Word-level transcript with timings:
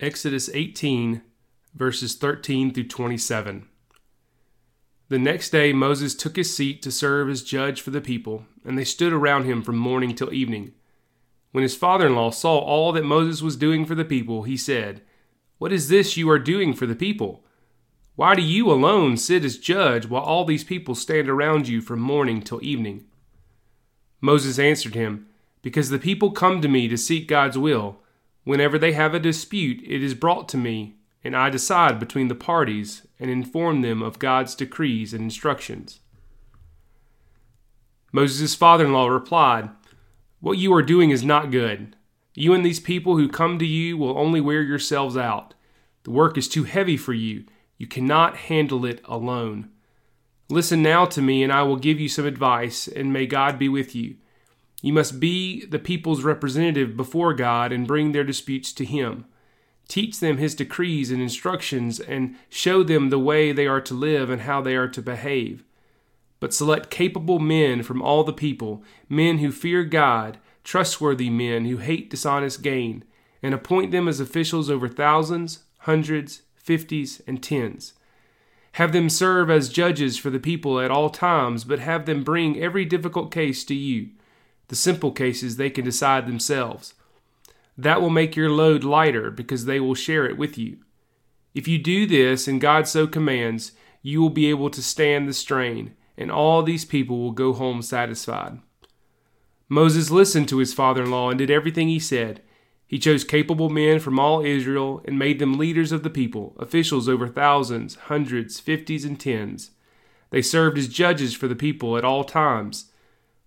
Exodus 0.00 0.50
18, 0.52 1.22
verses 1.72 2.16
13 2.16 2.74
through 2.74 2.88
27. 2.88 3.68
The 5.08 5.18
next 5.20 5.50
day 5.50 5.72
Moses 5.72 6.16
took 6.16 6.34
his 6.34 6.54
seat 6.54 6.82
to 6.82 6.90
serve 6.90 7.30
as 7.30 7.44
judge 7.44 7.80
for 7.80 7.90
the 7.90 8.00
people, 8.00 8.44
and 8.64 8.76
they 8.76 8.84
stood 8.84 9.12
around 9.12 9.44
him 9.44 9.62
from 9.62 9.76
morning 9.76 10.16
till 10.16 10.32
evening. 10.32 10.72
When 11.52 11.62
his 11.62 11.76
father 11.76 12.08
in 12.08 12.16
law 12.16 12.30
saw 12.30 12.58
all 12.58 12.90
that 12.90 13.04
Moses 13.04 13.40
was 13.40 13.54
doing 13.54 13.86
for 13.86 13.94
the 13.94 14.04
people, 14.04 14.42
he 14.42 14.56
said, 14.56 15.02
What 15.58 15.72
is 15.72 15.88
this 15.88 16.16
you 16.16 16.28
are 16.28 16.40
doing 16.40 16.74
for 16.74 16.86
the 16.86 16.96
people? 16.96 17.44
Why 18.16 18.34
do 18.34 18.42
you 18.42 18.72
alone 18.72 19.16
sit 19.16 19.44
as 19.44 19.58
judge 19.58 20.06
while 20.06 20.22
all 20.22 20.44
these 20.44 20.64
people 20.64 20.96
stand 20.96 21.28
around 21.28 21.68
you 21.68 21.80
from 21.80 22.00
morning 22.00 22.42
till 22.42 22.64
evening? 22.64 23.04
Moses 24.20 24.58
answered 24.58 24.96
him, 24.96 25.28
Because 25.62 25.90
the 25.90 26.00
people 26.00 26.32
come 26.32 26.60
to 26.62 26.68
me 26.68 26.88
to 26.88 26.96
seek 26.96 27.28
God's 27.28 27.56
will. 27.56 28.00
Whenever 28.44 28.78
they 28.78 28.92
have 28.92 29.14
a 29.14 29.18
dispute, 29.18 29.82
it 29.84 30.02
is 30.02 30.14
brought 30.14 30.48
to 30.50 30.56
me, 30.56 30.96
and 31.22 31.34
I 31.34 31.48
decide 31.50 31.98
between 31.98 32.28
the 32.28 32.34
parties 32.34 33.06
and 33.18 33.30
inform 33.30 33.80
them 33.80 34.02
of 34.02 34.18
God's 34.18 34.54
decrees 34.54 35.14
and 35.14 35.22
instructions. 35.22 36.00
Moses' 38.12 38.54
father 38.54 38.84
in 38.84 38.92
law 38.92 39.08
replied, 39.08 39.70
What 40.40 40.58
you 40.58 40.72
are 40.74 40.82
doing 40.82 41.10
is 41.10 41.24
not 41.24 41.50
good. 41.50 41.96
You 42.34 42.52
and 42.52 42.64
these 42.64 42.80
people 42.80 43.16
who 43.16 43.28
come 43.28 43.58
to 43.58 43.66
you 43.66 43.96
will 43.96 44.18
only 44.18 44.40
wear 44.40 44.62
yourselves 44.62 45.16
out. 45.16 45.54
The 46.04 46.10
work 46.10 46.36
is 46.36 46.48
too 46.48 46.64
heavy 46.64 46.96
for 46.96 47.12
you. 47.12 47.44
You 47.78 47.86
cannot 47.86 48.36
handle 48.36 48.84
it 48.84 49.00
alone. 49.04 49.70
Listen 50.50 50.82
now 50.82 51.06
to 51.06 51.22
me, 51.22 51.42
and 51.42 51.52
I 51.52 51.62
will 51.62 51.76
give 51.76 51.98
you 51.98 52.08
some 52.08 52.26
advice, 52.26 52.86
and 52.86 53.12
may 53.12 53.26
God 53.26 53.58
be 53.58 53.68
with 53.68 53.94
you. 53.94 54.16
You 54.84 54.92
must 54.92 55.18
be 55.18 55.64
the 55.64 55.78
people's 55.78 56.24
representative 56.24 56.94
before 56.94 57.32
God 57.32 57.72
and 57.72 57.86
bring 57.86 58.12
their 58.12 58.22
disputes 58.22 58.70
to 58.74 58.84
Him. 58.84 59.24
Teach 59.88 60.20
them 60.20 60.36
His 60.36 60.54
decrees 60.54 61.10
and 61.10 61.22
instructions 61.22 62.00
and 62.00 62.36
show 62.50 62.82
them 62.82 63.08
the 63.08 63.18
way 63.18 63.50
they 63.50 63.66
are 63.66 63.80
to 63.80 63.94
live 63.94 64.28
and 64.28 64.42
how 64.42 64.60
they 64.60 64.76
are 64.76 64.88
to 64.88 65.00
behave. 65.00 65.64
But 66.38 66.52
select 66.52 66.90
capable 66.90 67.38
men 67.38 67.82
from 67.82 68.02
all 68.02 68.24
the 68.24 68.32
people, 68.34 68.84
men 69.08 69.38
who 69.38 69.52
fear 69.52 69.84
God, 69.84 70.36
trustworthy 70.64 71.30
men 71.30 71.64
who 71.64 71.78
hate 71.78 72.10
dishonest 72.10 72.60
gain, 72.60 73.04
and 73.42 73.54
appoint 73.54 73.90
them 73.90 74.06
as 74.06 74.20
officials 74.20 74.68
over 74.68 74.86
thousands, 74.86 75.60
hundreds, 75.78 76.42
fifties, 76.56 77.22
and 77.26 77.42
tens. 77.42 77.94
Have 78.72 78.92
them 78.92 79.08
serve 79.08 79.48
as 79.48 79.70
judges 79.70 80.18
for 80.18 80.28
the 80.28 80.38
people 80.38 80.78
at 80.78 80.90
all 80.90 81.08
times, 81.08 81.64
but 81.64 81.78
have 81.78 82.04
them 82.04 82.22
bring 82.22 82.60
every 82.60 82.84
difficult 82.84 83.32
case 83.32 83.64
to 83.64 83.74
you. 83.74 84.10
The 84.68 84.76
simple 84.76 85.12
cases 85.12 85.56
they 85.56 85.70
can 85.70 85.84
decide 85.84 86.26
themselves. 86.26 86.94
That 87.76 88.00
will 88.00 88.10
make 88.10 88.36
your 88.36 88.50
load 88.50 88.84
lighter 88.84 89.30
because 89.30 89.64
they 89.64 89.80
will 89.80 89.94
share 89.94 90.26
it 90.26 90.38
with 90.38 90.56
you. 90.56 90.78
If 91.54 91.68
you 91.68 91.78
do 91.78 92.06
this 92.06 92.48
and 92.48 92.60
God 92.60 92.88
so 92.88 93.06
commands, 93.06 93.72
you 94.02 94.20
will 94.20 94.30
be 94.30 94.50
able 94.50 94.70
to 94.70 94.82
stand 94.82 95.28
the 95.28 95.32
strain, 95.32 95.94
and 96.16 96.30
all 96.30 96.62
these 96.62 96.84
people 96.84 97.18
will 97.18 97.32
go 97.32 97.52
home 97.52 97.82
satisfied. 97.82 98.60
Moses 99.68 100.10
listened 100.10 100.48
to 100.48 100.58
his 100.58 100.74
father 100.74 101.04
in 101.04 101.10
law 101.10 101.30
and 101.30 101.38
did 101.38 101.50
everything 101.50 101.88
he 101.88 101.98
said. 101.98 102.42
He 102.86 102.98
chose 102.98 103.24
capable 103.24 103.70
men 103.70 103.98
from 103.98 104.18
all 104.18 104.44
Israel 104.44 105.02
and 105.06 105.18
made 105.18 105.38
them 105.38 105.58
leaders 105.58 105.90
of 105.90 106.02
the 106.02 106.10
people, 106.10 106.54
officials 106.58 107.08
over 107.08 107.26
thousands, 107.26 107.94
hundreds, 107.94 108.60
fifties, 108.60 109.04
and 109.04 109.18
tens. 109.18 109.70
They 110.30 110.42
served 110.42 110.78
as 110.78 110.88
judges 110.88 111.34
for 111.34 111.48
the 111.48 111.56
people 111.56 111.96
at 111.96 112.04
all 112.04 112.24
times. 112.24 112.90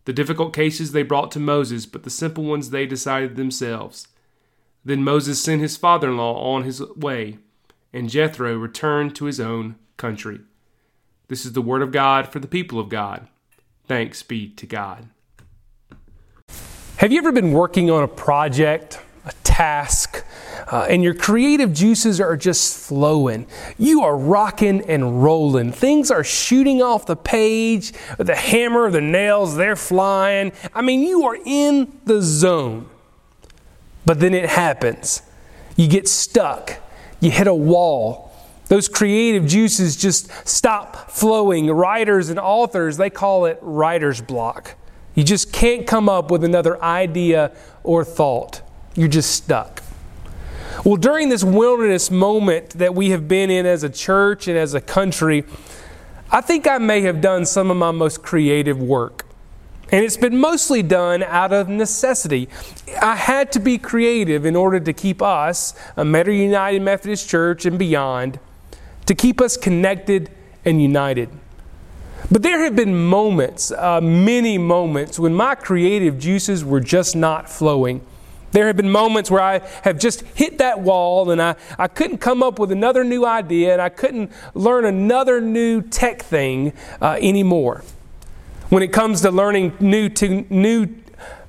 The 0.07 0.13
difficult 0.13 0.53
cases 0.53 0.93
they 0.93 1.03
brought 1.03 1.31
to 1.31 1.39
Moses, 1.39 1.85
but 1.85 2.03
the 2.03 2.09
simple 2.09 2.45
ones 2.45 2.69
they 2.69 2.85
decided 2.85 3.35
themselves. 3.35 4.07
Then 4.85 5.03
Moses 5.03 5.43
sent 5.43 5.61
his 5.61 5.75
father 5.75 6.07
in 6.07 6.15
law 6.15 6.55
on 6.55 6.63
his 6.63 6.81
way, 6.95 7.39
and 7.91 8.09
Jethro 8.09 8.55
returned 8.55 9.17
to 9.17 9.25
his 9.25 9.41
own 9.41 9.75
country. 9.97 10.39
This 11.27 11.45
is 11.45 11.51
the 11.51 11.61
word 11.61 11.81
of 11.81 11.91
God 11.91 12.31
for 12.31 12.39
the 12.39 12.47
people 12.47 12.79
of 12.79 12.87
God. 12.87 13.27
Thanks 13.85 14.23
be 14.23 14.47
to 14.51 14.65
God. 14.65 15.09
Have 16.95 17.11
you 17.11 17.17
ever 17.17 17.33
been 17.33 17.51
working 17.51 17.91
on 17.91 18.01
a 18.01 18.07
project, 18.07 19.01
a 19.27 19.33
task, 19.43 20.23
uh, 20.71 20.87
and 20.89 21.03
your 21.03 21.13
creative 21.13 21.73
juices 21.73 22.19
are 22.21 22.37
just 22.37 22.77
flowing. 22.87 23.47
You 23.77 24.03
are 24.03 24.17
rocking 24.17 24.81
and 24.81 25.23
rolling. 25.23 25.71
Things 25.71 26.11
are 26.11 26.23
shooting 26.23 26.81
off 26.81 27.05
the 27.05 27.15
page. 27.15 27.93
The 28.17 28.35
hammer, 28.35 28.89
the 28.89 29.01
nails, 29.01 29.55
they're 29.55 29.75
flying. 29.75 30.51
I 30.73 30.81
mean, 30.81 31.01
you 31.01 31.25
are 31.25 31.37
in 31.45 31.99
the 32.05 32.21
zone. 32.21 32.89
But 34.05 34.19
then 34.19 34.33
it 34.33 34.49
happens. 34.49 35.21
You 35.75 35.87
get 35.87 36.07
stuck. 36.07 36.77
You 37.19 37.31
hit 37.31 37.47
a 37.47 37.53
wall. 37.53 38.31
Those 38.67 38.87
creative 38.89 39.45
juices 39.45 39.95
just 39.95 40.31
stop 40.47 41.09
flowing. 41.11 41.67
Writers 41.67 42.29
and 42.29 42.39
authors, 42.39 42.97
they 42.97 43.09
call 43.09 43.45
it 43.45 43.59
writer's 43.61 44.21
block. 44.21 44.75
You 45.15 45.23
just 45.23 45.51
can't 45.51 45.87
come 45.87 46.09
up 46.09 46.29
with 46.29 46.43
another 46.43 46.81
idea 46.83 47.51
or 47.83 48.03
thought. 48.03 48.61
You're 48.97 49.07
just 49.07 49.31
stuck. 49.31 49.83
Well, 50.83 50.97
during 50.97 51.29
this 51.29 51.43
wilderness 51.43 52.09
moment 52.11 52.71
that 52.71 52.95
we 52.95 53.11
have 53.11 53.27
been 53.27 53.49
in 53.49 53.65
as 53.65 53.83
a 53.83 53.89
church 53.89 54.47
and 54.47 54.57
as 54.57 54.73
a 54.73 54.81
country, 54.81 55.43
I 56.31 56.41
think 56.41 56.67
I 56.67 56.79
may 56.79 57.01
have 57.01 57.21
done 57.21 57.45
some 57.45 57.71
of 57.71 57.77
my 57.77 57.91
most 57.91 58.23
creative 58.23 58.81
work. 58.81 59.25
And 59.91 60.03
it's 60.03 60.17
been 60.17 60.37
mostly 60.37 60.83
done 60.83 61.23
out 61.23 61.53
of 61.53 61.69
necessity. 61.69 62.49
I 63.01 63.15
had 63.15 63.51
to 63.53 63.59
be 63.59 63.77
creative 63.77 64.45
in 64.45 64.55
order 64.55 64.79
to 64.79 64.91
keep 64.91 65.21
us, 65.21 65.73
a 65.95 66.03
Metro 66.03 66.33
United 66.33 66.81
Methodist 66.81 67.29
Church 67.29 67.65
and 67.65 67.79
beyond, 67.79 68.39
to 69.05 69.15
keep 69.15 69.39
us 69.39 69.55
connected 69.55 70.29
and 70.65 70.81
united. 70.81 71.29
But 72.29 72.43
there 72.43 72.63
have 72.63 72.75
been 72.75 73.05
moments, 73.05 73.71
uh, 73.71 74.01
many 74.01 74.57
moments, 74.57 75.17
when 75.17 75.33
my 75.33 75.55
creative 75.55 76.19
juices 76.19 76.65
were 76.65 76.81
just 76.81 77.15
not 77.15 77.49
flowing. 77.49 78.01
There 78.51 78.67
have 78.67 78.77
been 78.77 78.89
moments 78.89 79.29
where 79.29 79.41
I 79.41 79.59
have 79.83 79.99
just 79.99 80.21
hit 80.21 80.57
that 80.59 80.79
wall 80.79 81.31
and 81.31 81.41
I, 81.41 81.55
I 81.77 81.87
couldn't 81.87 82.19
come 82.19 82.41
up 82.41 82.59
with 82.59 82.71
another 82.71 83.03
new 83.03 83.25
idea 83.25 83.73
and 83.73 83.81
I 83.81 83.89
couldn't 83.89 84.31
learn 84.53 84.85
another 84.85 85.41
new 85.41 85.81
tech 85.81 86.21
thing 86.21 86.73
uh, 87.01 87.17
anymore. 87.21 87.83
When 88.69 88.83
it 88.83 88.93
comes 88.93 89.21
to 89.21 89.31
learning 89.31 89.73
new, 89.79 90.09
te- 90.09 90.45
new, 90.49 90.87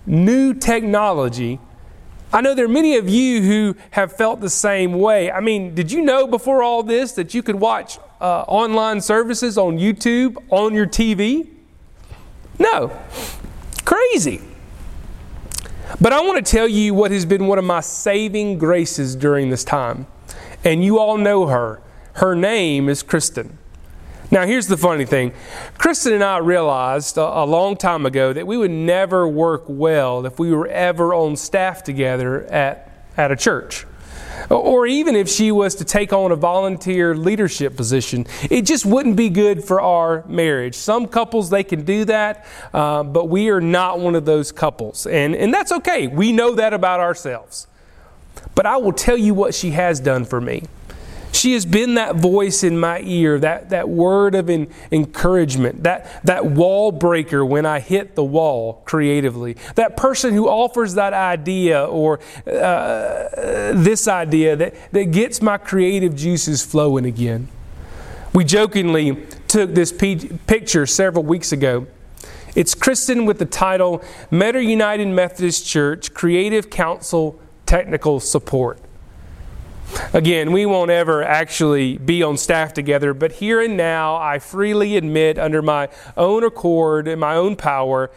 new 0.06 0.54
technology, 0.54 1.60
I 2.32 2.42
know 2.42 2.54
there 2.54 2.66
are 2.66 2.68
many 2.68 2.96
of 2.96 3.08
you 3.08 3.42
who 3.42 3.76
have 3.92 4.12
felt 4.12 4.40
the 4.40 4.50
same 4.50 4.92
way. 4.92 5.30
I 5.30 5.40
mean, 5.40 5.74
did 5.74 5.90
you 5.90 6.02
know 6.02 6.26
before 6.26 6.62
all 6.62 6.82
this 6.82 7.12
that 7.12 7.32
you 7.32 7.42
could 7.42 7.56
watch 7.56 7.98
uh, 8.20 8.42
online 8.42 9.00
services 9.00 9.56
on 9.56 9.78
YouTube 9.78 10.36
on 10.50 10.74
your 10.74 10.86
TV? 10.86 11.48
No. 12.58 12.92
Crazy. 13.84 14.42
But 16.00 16.12
I 16.12 16.20
want 16.20 16.44
to 16.44 16.50
tell 16.50 16.68
you 16.68 16.94
what 16.94 17.10
has 17.10 17.24
been 17.24 17.46
one 17.46 17.58
of 17.58 17.64
my 17.64 17.80
saving 17.80 18.58
graces 18.58 19.16
during 19.16 19.50
this 19.50 19.64
time. 19.64 20.06
And 20.64 20.84
you 20.84 20.98
all 20.98 21.16
know 21.16 21.46
her. 21.46 21.80
Her 22.14 22.34
name 22.34 22.88
is 22.88 23.02
Kristen. 23.02 23.58
Now, 24.30 24.46
here's 24.46 24.66
the 24.66 24.76
funny 24.76 25.06
thing 25.06 25.32
Kristen 25.78 26.12
and 26.12 26.22
I 26.22 26.38
realized 26.38 27.16
a, 27.16 27.22
a, 27.22 27.46
long 27.46 27.76
time 27.76 28.04
ago 28.04 28.32
that 28.34 28.46
we 28.46 28.58
would 28.58 28.70
never 28.70 29.26
work 29.26 29.64
well 29.66 30.26
if 30.26 30.38
we 30.38 30.52
were 30.52 30.66
ever 30.68 31.14
on 31.14 31.36
staff 31.36 31.82
together 31.82 32.44
at, 32.44 32.92
at 33.16 33.32
a 33.32 33.36
church 33.36 33.86
or 34.50 34.86
even 34.86 35.14
if 35.16 35.28
she 35.28 35.52
was 35.52 35.74
to 35.76 35.84
take 35.84 36.12
on 36.12 36.32
a 36.32 36.36
volunteer 36.36 37.14
leadership 37.14 37.76
position. 37.76 38.26
It 38.50 38.62
just 38.62 38.86
wouldn't 38.86 39.16
be 39.16 39.28
good 39.28 39.64
for 39.64 39.80
our 39.80 40.24
marriage. 40.26 40.74
Some 40.74 41.06
couples, 41.06 41.50
they 41.50 41.64
can 41.64 41.84
do 41.84 42.04
that, 42.06 42.46
uh, 42.72 43.02
but 43.02 43.26
we 43.26 43.50
are 43.50 43.60
not 43.60 44.00
one 44.00 44.14
of 44.14 44.24
those 44.24 44.52
couples. 44.52 45.06
And, 45.06 45.34
and 45.34 45.52
that's 45.52 45.72
okay. 45.72 46.06
We 46.06 46.32
know 46.32 46.54
that 46.54 46.72
about 46.72 47.00
ourselves. 47.00 47.66
But 48.54 48.66
I 48.66 48.76
will 48.76 48.92
tell 48.92 49.16
you 49.16 49.34
what 49.34 49.54
she 49.54 49.70
has 49.70 50.00
done 50.00 50.24
for 50.24 50.40
me. 50.40 50.64
She 51.32 51.52
has 51.52 51.66
been 51.66 51.94
that 51.94 52.16
voice 52.16 52.64
in 52.64 52.78
my 52.78 53.00
ear, 53.00 53.38
that, 53.38 53.70
that 53.70 53.88
word 53.88 54.34
of 54.34 54.48
in, 54.48 54.72
encouragement, 54.90 55.84
that, 55.84 56.24
that 56.24 56.46
wall 56.46 56.90
breaker 56.90 57.44
when 57.44 57.66
I 57.66 57.80
hit 57.80 58.14
the 58.14 58.24
wall 58.24 58.82
creatively, 58.84 59.56
that 59.74 59.96
person 59.96 60.34
who 60.34 60.48
offers 60.48 60.94
that 60.94 61.12
idea 61.12 61.84
or 61.84 62.18
uh, 62.46 63.72
this 63.72 64.08
idea 64.08 64.56
that, 64.56 64.92
that 64.92 65.12
gets 65.12 65.42
my 65.42 65.58
creative 65.58 66.16
juices 66.16 66.64
flowing 66.64 67.04
again. 67.04 67.48
We 68.34 68.44
jokingly 68.44 69.26
took 69.48 69.74
this 69.74 69.92
picture 69.92 70.86
several 70.86 71.24
weeks 71.24 71.52
ago. 71.52 71.86
It's 72.54 72.74
Kristen 72.74 73.26
with 73.26 73.38
the 73.38 73.44
title 73.44 74.02
Metro 74.30 74.60
United 74.60 75.08
Methodist 75.08 75.66
Church 75.66 76.12
Creative 76.14 76.70
Council 76.70 77.38
Technical 77.66 78.18
Support. 78.18 78.80
Again, 80.12 80.52
we 80.52 80.66
won't 80.66 80.90
ever 80.90 81.22
actually 81.22 81.98
be 81.98 82.22
on 82.22 82.36
staff 82.36 82.72
together, 82.74 83.14
but 83.14 83.32
here 83.32 83.60
and 83.60 83.76
now, 83.76 84.16
I 84.16 84.38
freely 84.38 84.96
admit, 84.96 85.38
under 85.38 85.62
my 85.62 85.88
own 86.16 86.44
accord 86.44 87.08
and 87.08 87.20
my 87.20 87.34
own 87.34 87.56
power, 87.56 88.10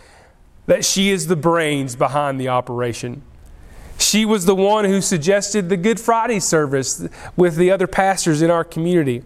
that 0.67 0.85
she 0.85 1.09
is 1.11 1.27
the 1.27 1.35
brains 1.35 1.95
behind 1.95 2.39
the 2.39 2.47
operation. 2.47 3.23
She 3.97 4.25
was 4.25 4.45
the 4.45 4.55
one 4.55 4.85
who 4.85 4.99
suggested 4.99 5.69
the 5.69 5.77
Good 5.77 5.99
Friday 5.99 6.39
service 6.39 7.07
with 7.35 7.55
the 7.55 7.71
other 7.71 7.87
pastors 7.87 8.41
in 8.41 8.49
our 8.49 8.63
community. 8.63 9.23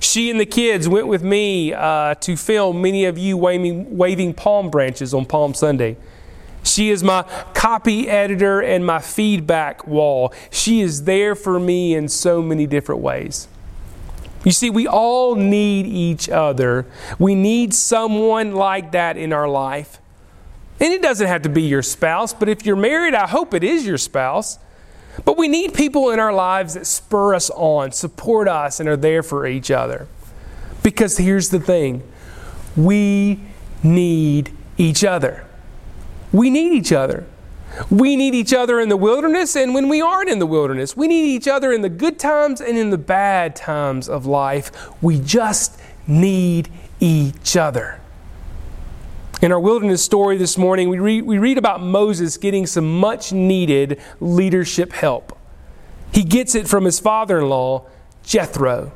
She 0.00 0.30
and 0.30 0.38
the 0.38 0.46
kids 0.46 0.88
went 0.88 1.06
with 1.06 1.22
me 1.22 1.72
uh, 1.72 2.14
to 2.16 2.36
film 2.36 2.82
many 2.82 3.04
of 3.04 3.16
you 3.16 3.36
waving, 3.36 3.96
waving 3.96 4.34
palm 4.34 4.70
branches 4.70 5.14
on 5.14 5.24
Palm 5.24 5.54
Sunday. 5.54 5.96
She 6.62 6.90
is 6.90 7.02
my 7.02 7.22
copy 7.54 8.08
editor 8.08 8.60
and 8.60 8.86
my 8.86 9.00
feedback 9.00 9.86
wall. 9.86 10.32
She 10.50 10.80
is 10.80 11.04
there 11.04 11.34
for 11.34 11.58
me 11.58 11.94
in 11.94 12.08
so 12.08 12.40
many 12.40 12.66
different 12.66 13.00
ways. 13.00 13.48
You 14.44 14.52
see, 14.52 14.70
we 14.70 14.86
all 14.86 15.34
need 15.34 15.86
each 15.86 16.28
other. 16.28 16.86
We 17.18 17.34
need 17.34 17.74
someone 17.74 18.54
like 18.54 18.92
that 18.92 19.16
in 19.16 19.32
our 19.32 19.48
life. 19.48 19.98
And 20.80 20.92
it 20.92 21.00
doesn't 21.00 21.26
have 21.26 21.42
to 21.42 21.48
be 21.48 21.62
your 21.62 21.82
spouse, 21.82 22.34
but 22.34 22.48
if 22.48 22.66
you're 22.66 22.74
married, 22.74 23.14
I 23.14 23.28
hope 23.28 23.54
it 23.54 23.62
is 23.62 23.86
your 23.86 23.98
spouse. 23.98 24.58
But 25.24 25.36
we 25.36 25.46
need 25.46 25.74
people 25.74 26.10
in 26.10 26.18
our 26.18 26.32
lives 26.32 26.74
that 26.74 26.86
spur 26.86 27.34
us 27.34 27.50
on, 27.50 27.92
support 27.92 28.48
us, 28.48 28.80
and 28.80 28.88
are 28.88 28.96
there 28.96 29.22
for 29.22 29.46
each 29.46 29.70
other. 29.70 30.08
Because 30.82 31.18
here's 31.18 31.50
the 31.50 31.60
thing 31.60 32.02
we 32.76 33.40
need 33.82 34.50
each 34.76 35.04
other. 35.04 35.46
We 36.32 36.50
need 36.50 36.72
each 36.72 36.92
other. 36.92 37.26
We 37.90 38.16
need 38.16 38.34
each 38.34 38.52
other 38.52 38.80
in 38.80 38.88
the 38.88 38.96
wilderness 38.96 39.56
and 39.56 39.74
when 39.74 39.88
we 39.88 40.00
aren't 40.00 40.28
in 40.28 40.38
the 40.38 40.46
wilderness. 40.46 40.96
We 40.96 41.08
need 41.08 41.34
each 41.34 41.48
other 41.48 41.72
in 41.72 41.80
the 41.82 41.88
good 41.88 42.18
times 42.18 42.60
and 42.60 42.76
in 42.76 42.90
the 42.90 42.98
bad 42.98 43.56
times 43.56 44.08
of 44.08 44.26
life. 44.26 44.70
We 45.02 45.18
just 45.18 45.80
need 46.06 46.70
each 47.00 47.56
other. 47.56 48.00
In 49.40 49.50
our 49.50 49.58
wilderness 49.58 50.04
story 50.04 50.36
this 50.36 50.56
morning, 50.56 50.88
we 50.88 50.98
read, 50.98 51.22
we 51.22 51.38
read 51.38 51.58
about 51.58 51.82
Moses 51.82 52.36
getting 52.36 52.66
some 52.66 53.00
much 53.00 53.32
needed 53.32 54.00
leadership 54.20 54.92
help. 54.92 55.36
He 56.12 56.22
gets 56.22 56.54
it 56.54 56.68
from 56.68 56.84
his 56.84 57.00
father 57.00 57.38
in 57.38 57.48
law, 57.48 57.86
Jethro. 58.22 58.92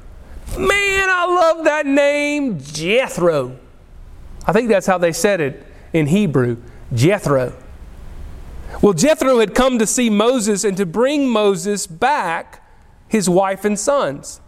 Man, 0.57 1.09
I 1.11 1.27
love 1.27 1.65
that 1.65 1.87
name, 1.87 2.61
Jethro. 2.61 3.59
I 4.47 4.53
think 4.53 4.69
that's 4.69 4.87
how 4.87 4.99
they 4.99 5.13
said 5.13 5.41
it 5.41 5.67
in 5.93 6.07
Hebrew, 6.07 6.59
Jethro. 6.95 7.53
Well, 8.83 8.93
Jethro 8.93 9.41
had 9.41 9.55
come 9.55 9.79
to 9.79 9.87
see 9.87 10.11
Moses 10.11 10.65
and 10.65 10.77
to 10.77 10.87
bring 10.87 11.29
Moses 11.29 11.87
back 11.87 12.63
his 13.09 13.29
wife 13.29 13.65
and 13.65 13.79
sons. 13.79 14.41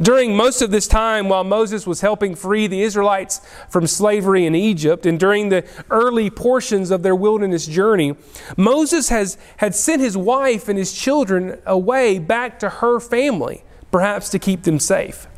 During 0.00 0.34
most 0.34 0.60
of 0.60 0.72
this 0.72 0.88
time, 0.88 1.28
while 1.28 1.44
Moses 1.44 1.86
was 1.86 2.00
helping 2.00 2.34
free 2.34 2.66
the 2.66 2.82
Israelites 2.82 3.40
from 3.68 3.86
slavery 3.86 4.44
in 4.44 4.54
Egypt, 4.54 5.06
and 5.06 5.20
during 5.20 5.50
the 5.50 5.64
early 5.88 6.30
portions 6.30 6.90
of 6.90 7.04
their 7.04 7.14
wilderness 7.14 7.66
journey, 7.66 8.16
Moses 8.56 9.08
has, 9.10 9.38
had 9.58 9.74
sent 9.74 10.00
his 10.00 10.16
wife 10.16 10.68
and 10.68 10.76
his 10.76 10.92
children 10.92 11.60
away 11.64 12.18
back 12.18 12.58
to 12.58 12.68
her 12.68 12.98
family, 12.98 13.62
perhaps 13.92 14.28
to 14.30 14.40
keep 14.40 14.64
them 14.64 14.80
safe. 14.80 15.28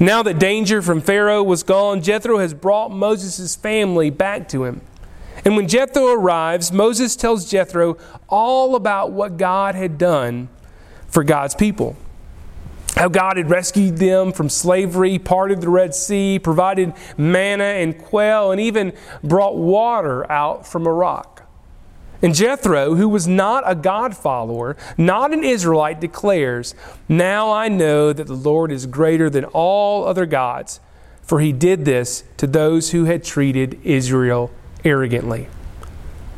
Now 0.00 0.22
that 0.24 0.40
danger 0.40 0.82
from 0.82 1.00
Pharaoh 1.00 1.42
was 1.42 1.62
gone, 1.62 2.02
Jethro 2.02 2.38
has 2.38 2.54
brought 2.54 2.90
Moses' 2.90 3.54
family 3.54 4.10
back 4.10 4.48
to 4.48 4.64
him. 4.64 4.80
And 5.44 5.56
when 5.56 5.68
Jethro 5.68 6.12
arrives, 6.12 6.72
Moses 6.72 7.16
tells 7.16 7.50
Jethro 7.50 7.96
all 8.28 8.76
about 8.76 9.12
what 9.12 9.36
God 9.36 9.74
had 9.74 9.98
done 9.98 10.48
for 11.08 11.24
God's 11.24 11.54
people 11.54 11.96
how 12.96 13.08
God 13.08 13.36
had 13.36 13.48
rescued 13.48 13.96
them 13.96 14.32
from 14.32 14.48
slavery, 14.48 15.18
parted 15.18 15.60
the 15.60 15.70
Red 15.70 15.94
Sea, 15.94 16.38
provided 16.38 16.92
manna 17.16 17.64
and 17.64 17.96
quail, 17.96 18.52
and 18.52 18.60
even 18.60 18.92
brought 19.22 19.56
water 19.56 20.30
out 20.30 20.66
from 20.66 20.86
a 20.86 20.92
rock. 20.92 21.48
And 22.22 22.34
Jethro, 22.34 22.96
who 22.96 23.08
was 23.08 23.26
not 23.26 23.64
a 23.66 23.74
God 23.74 24.14
follower, 24.14 24.76
not 24.98 25.32
an 25.32 25.42
Israelite, 25.42 26.00
declares, 26.00 26.74
Now 27.08 27.50
I 27.50 27.68
know 27.68 28.12
that 28.12 28.26
the 28.26 28.34
Lord 28.34 28.70
is 28.70 28.84
greater 28.86 29.30
than 29.30 29.46
all 29.46 30.04
other 30.04 30.26
gods, 30.26 30.80
for 31.22 31.40
he 31.40 31.52
did 31.52 31.86
this 31.86 32.24
to 32.36 32.46
those 32.46 32.90
who 32.90 33.04
had 33.04 33.24
treated 33.24 33.80
Israel 33.82 34.50
arrogantly. 34.84 35.48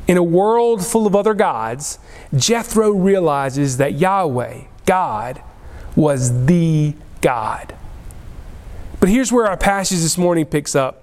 In 0.08 0.16
a 0.16 0.22
world 0.22 0.84
full 0.84 1.06
of 1.06 1.14
other 1.14 1.34
gods, 1.34 1.98
Jethro 2.36 2.90
realizes 2.90 3.76
that 3.76 3.94
Yahweh, 3.94 4.62
God, 4.84 5.40
was 5.94 6.46
the 6.46 6.94
God. 7.20 7.76
But 9.00 9.08
here's 9.08 9.32
where 9.32 9.46
our 9.46 9.56
passage 9.56 10.00
this 10.00 10.18
morning 10.18 10.46
picks 10.46 10.74
up. 10.74 11.02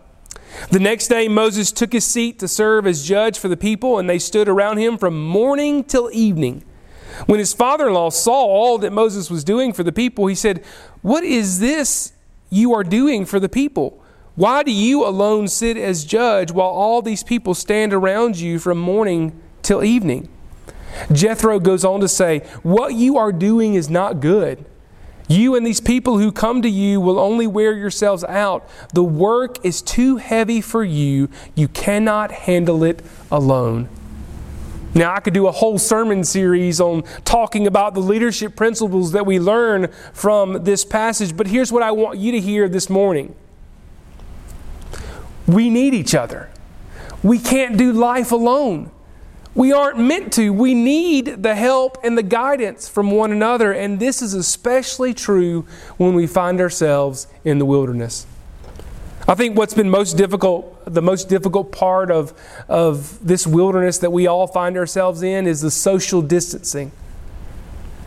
The 0.72 0.80
next 0.80 1.08
day, 1.08 1.28
Moses 1.28 1.72
took 1.72 1.94
his 1.94 2.06
seat 2.06 2.40
to 2.40 2.48
serve 2.48 2.88
as 2.88 3.08
judge 3.08 3.38
for 3.38 3.48
the 3.48 3.58
people, 3.58 4.00
and 4.00 4.10
they 4.10 4.20
stood 4.20 4.50
around 4.50 4.78
him 4.78 4.98
from 4.98 5.22
morning 5.22 5.84
till 5.84 6.10
evening. 6.12 6.64
When 7.26 7.40
his 7.40 7.54
father 7.54 7.88
in 7.88 7.94
law 7.94 8.10
saw 8.10 8.32
all 8.32 8.78
that 8.80 8.92
Moses 8.92 9.30
was 9.30 9.44
doing 9.44 9.74
for 9.74 9.84
the 9.84 9.92
people, 9.92 10.28
he 10.28 10.36
said, 10.36 10.64
What 11.02 11.24
is 11.24 11.60
this 11.60 12.14
you 12.50 12.74
are 12.74 12.84
doing 12.84 13.26
for 13.26 13.40
the 13.40 13.50
people? 13.50 14.04
Why 14.36 14.64
do 14.64 14.72
you 14.72 15.06
alone 15.06 15.48
sit 15.48 15.78
as 15.78 16.06
judge 16.06 16.52
while 16.52 16.70
all 16.70 17.02
these 17.02 17.24
people 17.24 17.54
stand 17.54 17.94
around 17.94 18.40
you 18.40 18.60
from 18.60 18.78
morning 18.78 19.40
till 19.62 19.84
evening? 19.84 20.30
Jethro 21.12 21.60
goes 21.60 21.84
on 21.86 22.00
to 22.02 22.08
say, 22.08 22.40
What 22.64 22.94
you 22.94 23.18
are 23.18 23.32
doing 23.32 23.76
is 23.76 23.90
not 23.90 24.20
good. 24.20 24.66
You 25.28 25.56
and 25.56 25.66
these 25.66 25.80
people 25.80 26.18
who 26.18 26.32
come 26.32 26.64
to 26.64 26.70
you 26.70 27.00
will 27.00 27.20
only 27.20 27.46
wear 27.46 27.74
yourselves 27.74 28.24
out. 28.24 28.68
The 28.94 29.04
work 29.04 29.64
is 29.64 29.82
too 29.82 30.18
heavy 30.18 30.60
for 30.60 30.84
you. 30.84 31.30
You 31.54 31.68
cannot 31.68 32.32
handle 32.32 32.84
it 32.84 33.04
alone. 33.30 33.90
Now, 34.96 35.14
I 35.14 35.20
could 35.20 35.36
do 35.36 35.46
a 35.46 35.52
whole 35.52 35.78
sermon 35.78 36.24
series 36.24 36.82
on 36.82 37.04
talking 37.26 37.68
about 37.68 37.94
the 37.94 38.00
leadership 38.00 38.56
principles 38.56 39.12
that 39.12 39.28
we 39.28 39.40
learn 39.40 39.90
from 40.14 40.64
this 40.64 40.84
passage, 40.84 41.38
but 41.38 41.46
here's 41.46 41.72
what 41.72 41.84
I 41.84 41.92
want 41.92 42.18
you 42.18 42.32
to 42.32 42.40
hear 42.40 42.68
this 42.68 42.90
morning 42.90 43.36
we 45.50 45.70
need 45.70 45.94
each 45.94 46.14
other. 46.14 46.50
We 47.24 47.40
can't 47.40 47.78
do 47.78 47.92
life 47.92 48.32
alone. 48.32 48.92
We 49.56 49.74
aren't 49.74 50.00
meant 50.00 50.32
to. 50.34 50.54
We 50.54 50.74
need 50.74 51.42
the 51.44 51.56
help 51.56 51.98
and 52.04 52.18
the 52.18 52.24
guidance 52.24 52.88
from 52.88 53.12
one 53.12 53.32
another, 53.32 53.74
and 53.74 54.00
this 54.00 54.22
is 54.22 54.34
especially 54.36 55.14
true 55.14 55.66
when 55.98 56.14
we 56.14 56.28
find 56.28 56.62
ourselves 56.62 57.28
in 57.44 57.58
the 57.58 57.66
wilderness. 57.66 58.28
I 59.28 59.36
think 59.36 59.58
what's 59.58 59.74
been 59.74 59.90
most 59.90 60.18
difficult, 60.18 60.86
the 60.86 61.02
most 61.02 61.30
difficult 61.30 61.72
part 61.72 62.10
of, 62.12 62.34
of 62.68 63.26
this 63.26 63.46
wilderness 63.46 63.98
that 64.00 64.12
we 64.12 64.28
all 64.28 64.48
find 64.48 64.78
ourselves 64.78 65.24
in 65.24 65.46
is 65.48 65.62
the 65.62 65.72
social 65.72 66.22
distancing. 66.22 66.92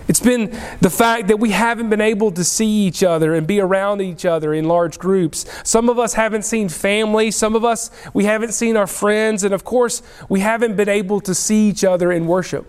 It's 0.09 0.21
been 0.21 0.51
the 0.81 0.91
fact 0.91 1.29
that 1.29 1.39
we 1.39 1.51
haven't 1.51 1.91
been 1.91 2.01
able 2.01 2.33
to 2.33 2.45
see 2.45 2.87
each 2.87 3.03
other 3.03 3.35
and 3.35 3.47
be 3.47 3.61
around 3.61 4.01
each 4.01 4.25
other 4.25 4.53
in 4.53 4.67
large 4.67 4.99
groups. 4.99 5.47
Some 5.65 5.89
of 5.89 5.99
us 5.99 6.15
haven't 6.15 6.43
seen 6.43 6.69
family. 6.69 7.31
Some 7.31 7.55
of 7.55 7.65
us, 7.65 7.91
we 8.13 8.25
haven't 8.25 8.53
seen 8.53 8.77
our 8.77 8.87
friends. 8.87 9.45
And 9.45 9.55
of 9.55 9.65
course, 9.65 10.03
we 10.29 10.41
haven't 10.41 10.77
been 10.77 10.89
able 10.89 11.21
to 11.21 11.35
see 11.35 11.69
each 11.69 11.85
other 11.85 12.11
in 12.11 12.27
worship. 12.27 12.67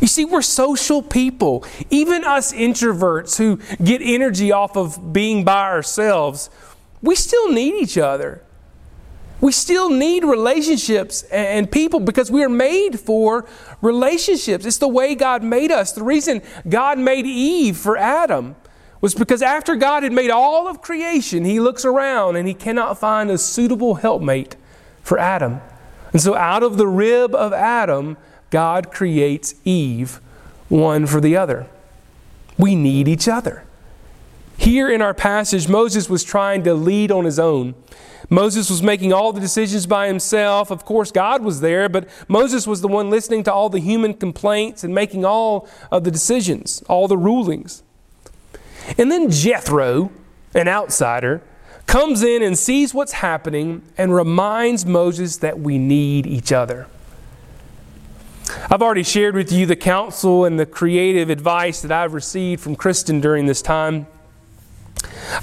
You 0.00 0.08
see, 0.08 0.24
we're 0.24 0.42
social 0.42 1.00
people. 1.00 1.64
Even 1.88 2.24
us 2.24 2.52
introverts 2.52 3.38
who 3.38 3.58
get 3.82 4.02
energy 4.02 4.50
off 4.50 4.76
of 4.76 5.12
being 5.12 5.44
by 5.44 5.62
ourselves, 5.62 6.50
we 7.00 7.14
still 7.14 7.52
need 7.52 7.74
each 7.74 7.96
other. 7.96 8.42
We 9.42 9.50
still 9.50 9.90
need 9.90 10.22
relationships 10.22 11.24
and 11.24 11.68
people 11.68 11.98
because 11.98 12.30
we 12.30 12.44
are 12.44 12.48
made 12.48 13.00
for 13.00 13.44
relationships. 13.80 14.64
It's 14.64 14.78
the 14.78 14.86
way 14.86 15.16
God 15.16 15.42
made 15.42 15.72
us. 15.72 15.90
The 15.90 16.04
reason 16.04 16.42
God 16.68 16.96
made 16.96 17.26
Eve 17.26 17.76
for 17.76 17.96
Adam 17.96 18.54
was 19.00 19.16
because 19.16 19.42
after 19.42 19.74
God 19.74 20.04
had 20.04 20.12
made 20.12 20.30
all 20.30 20.68
of 20.68 20.80
creation, 20.80 21.44
he 21.44 21.58
looks 21.58 21.84
around 21.84 22.36
and 22.36 22.46
he 22.46 22.54
cannot 22.54 23.00
find 23.00 23.32
a 23.32 23.36
suitable 23.36 23.96
helpmate 23.96 24.54
for 25.02 25.18
Adam. 25.18 25.60
And 26.12 26.22
so, 26.22 26.36
out 26.36 26.62
of 26.62 26.76
the 26.76 26.86
rib 26.86 27.34
of 27.34 27.52
Adam, 27.52 28.16
God 28.50 28.92
creates 28.92 29.56
Eve, 29.64 30.20
one 30.68 31.04
for 31.04 31.20
the 31.20 31.36
other. 31.36 31.66
We 32.56 32.76
need 32.76 33.08
each 33.08 33.26
other. 33.26 33.64
Here 34.56 34.88
in 34.88 35.02
our 35.02 35.14
passage, 35.14 35.68
Moses 35.68 36.08
was 36.08 36.22
trying 36.22 36.62
to 36.62 36.74
lead 36.74 37.10
on 37.10 37.24
his 37.24 37.40
own. 37.40 37.74
Moses 38.30 38.70
was 38.70 38.82
making 38.82 39.12
all 39.12 39.32
the 39.32 39.40
decisions 39.40 39.86
by 39.86 40.06
himself. 40.06 40.70
Of 40.70 40.84
course, 40.84 41.10
God 41.10 41.42
was 41.42 41.60
there, 41.60 41.88
but 41.88 42.08
Moses 42.28 42.66
was 42.66 42.80
the 42.80 42.88
one 42.88 43.10
listening 43.10 43.42
to 43.44 43.52
all 43.52 43.68
the 43.68 43.80
human 43.80 44.14
complaints 44.14 44.84
and 44.84 44.94
making 44.94 45.24
all 45.24 45.68
of 45.90 46.04
the 46.04 46.10
decisions, 46.10 46.82
all 46.88 47.08
the 47.08 47.18
rulings. 47.18 47.82
And 48.98 49.10
then 49.10 49.30
Jethro, 49.30 50.10
an 50.54 50.68
outsider, 50.68 51.42
comes 51.86 52.22
in 52.22 52.42
and 52.42 52.58
sees 52.58 52.94
what's 52.94 53.12
happening 53.12 53.82
and 53.98 54.14
reminds 54.14 54.86
Moses 54.86 55.38
that 55.38 55.58
we 55.58 55.78
need 55.78 56.26
each 56.26 56.52
other. 56.52 56.86
I've 58.70 58.82
already 58.82 59.02
shared 59.02 59.34
with 59.34 59.50
you 59.50 59.66
the 59.66 59.76
counsel 59.76 60.44
and 60.44 60.58
the 60.58 60.66
creative 60.66 61.30
advice 61.30 61.82
that 61.82 61.92
I've 61.92 62.12
received 62.12 62.62
from 62.62 62.76
Kristen 62.76 63.20
during 63.20 63.46
this 63.46 63.62
time. 63.62 64.06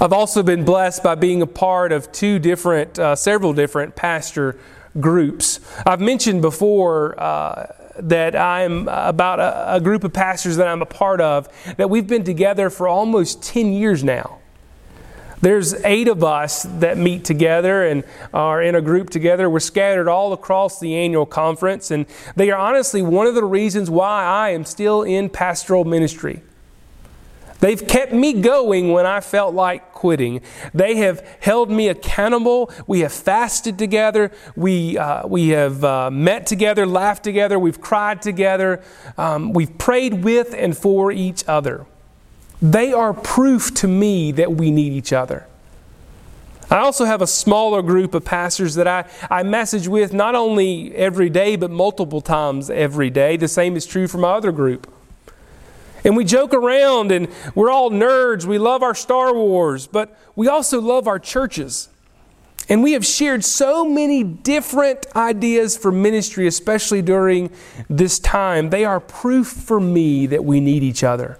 I've 0.00 0.12
also 0.12 0.42
been 0.42 0.64
blessed 0.64 1.02
by 1.02 1.14
being 1.14 1.42
a 1.42 1.46
part 1.46 1.92
of 1.92 2.10
two 2.12 2.38
different, 2.38 2.98
uh, 2.98 3.16
several 3.16 3.52
different 3.52 3.96
pastor 3.96 4.56
groups. 4.98 5.60
I've 5.86 6.00
mentioned 6.00 6.42
before 6.42 7.20
uh, 7.20 7.66
that 7.98 8.34
I'm 8.36 8.88
about 8.88 9.40
a, 9.40 9.76
a 9.76 9.80
group 9.80 10.04
of 10.04 10.12
pastors 10.12 10.56
that 10.56 10.68
I'm 10.68 10.82
a 10.82 10.86
part 10.86 11.20
of 11.20 11.48
that 11.76 11.90
we've 11.90 12.06
been 12.06 12.24
together 12.24 12.70
for 12.70 12.88
almost 12.88 13.42
10 13.42 13.72
years 13.72 14.02
now. 14.02 14.38
There's 15.42 15.72
eight 15.84 16.08
of 16.08 16.22
us 16.22 16.64
that 16.80 16.98
meet 16.98 17.24
together 17.24 17.86
and 17.86 18.04
are 18.34 18.62
in 18.62 18.74
a 18.74 18.82
group 18.82 19.08
together. 19.08 19.48
We're 19.48 19.60
scattered 19.60 20.06
all 20.06 20.34
across 20.34 20.80
the 20.80 20.94
annual 20.94 21.24
conference, 21.24 21.90
and 21.90 22.04
they 22.36 22.50
are 22.50 22.58
honestly 22.58 23.00
one 23.00 23.26
of 23.26 23.34
the 23.34 23.44
reasons 23.44 23.88
why 23.88 24.24
I 24.24 24.50
am 24.50 24.66
still 24.66 25.02
in 25.02 25.30
pastoral 25.30 25.84
ministry. 25.84 26.42
They've 27.60 27.86
kept 27.86 28.12
me 28.12 28.32
going 28.40 28.90
when 28.90 29.06
I 29.06 29.20
felt 29.20 29.54
like 29.54 29.92
quitting. 29.92 30.40
They 30.72 30.96
have 30.96 31.20
held 31.40 31.70
me 31.70 31.88
accountable. 31.88 32.70
We 32.86 33.00
have 33.00 33.12
fasted 33.12 33.78
together. 33.78 34.32
We, 34.56 34.96
uh, 34.96 35.26
we 35.26 35.48
have 35.48 35.84
uh, 35.84 36.10
met 36.10 36.46
together, 36.46 36.86
laughed 36.86 37.22
together. 37.22 37.58
We've 37.58 37.80
cried 37.80 38.22
together. 38.22 38.82
Um, 39.18 39.52
we've 39.52 39.76
prayed 39.76 40.24
with 40.24 40.54
and 40.54 40.76
for 40.76 41.12
each 41.12 41.46
other. 41.46 41.86
They 42.62 42.92
are 42.92 43.12
proof 43.12 43.74
to 43.74 43.88
me 43.88 44.32
that 44.32 44.52
we 44.52 44.70
need 44.70 44.92
each 44.92 45.12
other. 45.12 45.46
I 46.70 46.78
also 46.78 47.04
have 47.04 47.20
a 47.20 47.26
smaller 47.26 47.82
group 47.82 48.14
of 48.14 48.24
pastors 48.24 48.76
that 48.76 48.86
I, 48.86 49.04
I 49.28 49.42
message 49.42 49.88
with 49.88 50.12
not 50.12 50.36
only 50.36 50.94
every 50.94 51.28
day, 51.28 51.56
but 51.56 51.70
multiple 51.70 52.20
times 52.20 52.70
every 52.70 53.10
day. 53.10 53.36
The 53.36 53.48
same 53.48 53.76
is 53.76 53.86
true 53.86 54.06
for 54.06 54.18
my 54.18 54.32
other 54.32 54.52
group. 54.52 54.90
And 56.04 56.16
we 56.16 56.24
joke 56.24 56.54
around 56.54 57.12
and 57.12 57.28
we're 57.54 57.70
all 57.70 57.90
nerds. 57.90 58.44
We 58.44 58.58
love 58.58 58.82
our 58.82 58.94
Star 58.94 59.34
Wars, 59.34 59.86
but 59.86 60.16
we 60.34 60.48
also 60.48 60.80
love 60.80 61.06
our 61.06 61.18
churches. 61.18 61.88
And 62.68 62.82
we 62.82 62.92
have 62.92 63.04
shared 63.04 63.44
so 63.44 63.84
many 63.84 64.22
different 64.22 65.04
ideas 65.16 65.76
for 65.76 65.90
ministry, 65.90 66.46
especially 66.46 67.02
during 67.02 67.50
this 67.88 68.18
time. 68.18 68.70
They 68.70 68.84
are 68.84 69.00
proof 69.00 69.48
for 69.48 69.80
me 69.80 70.26
that 70.26 70.44
we 70.44 70.60
need 70.60 70.82
each 70.82 71.02
other. 71.02 71.38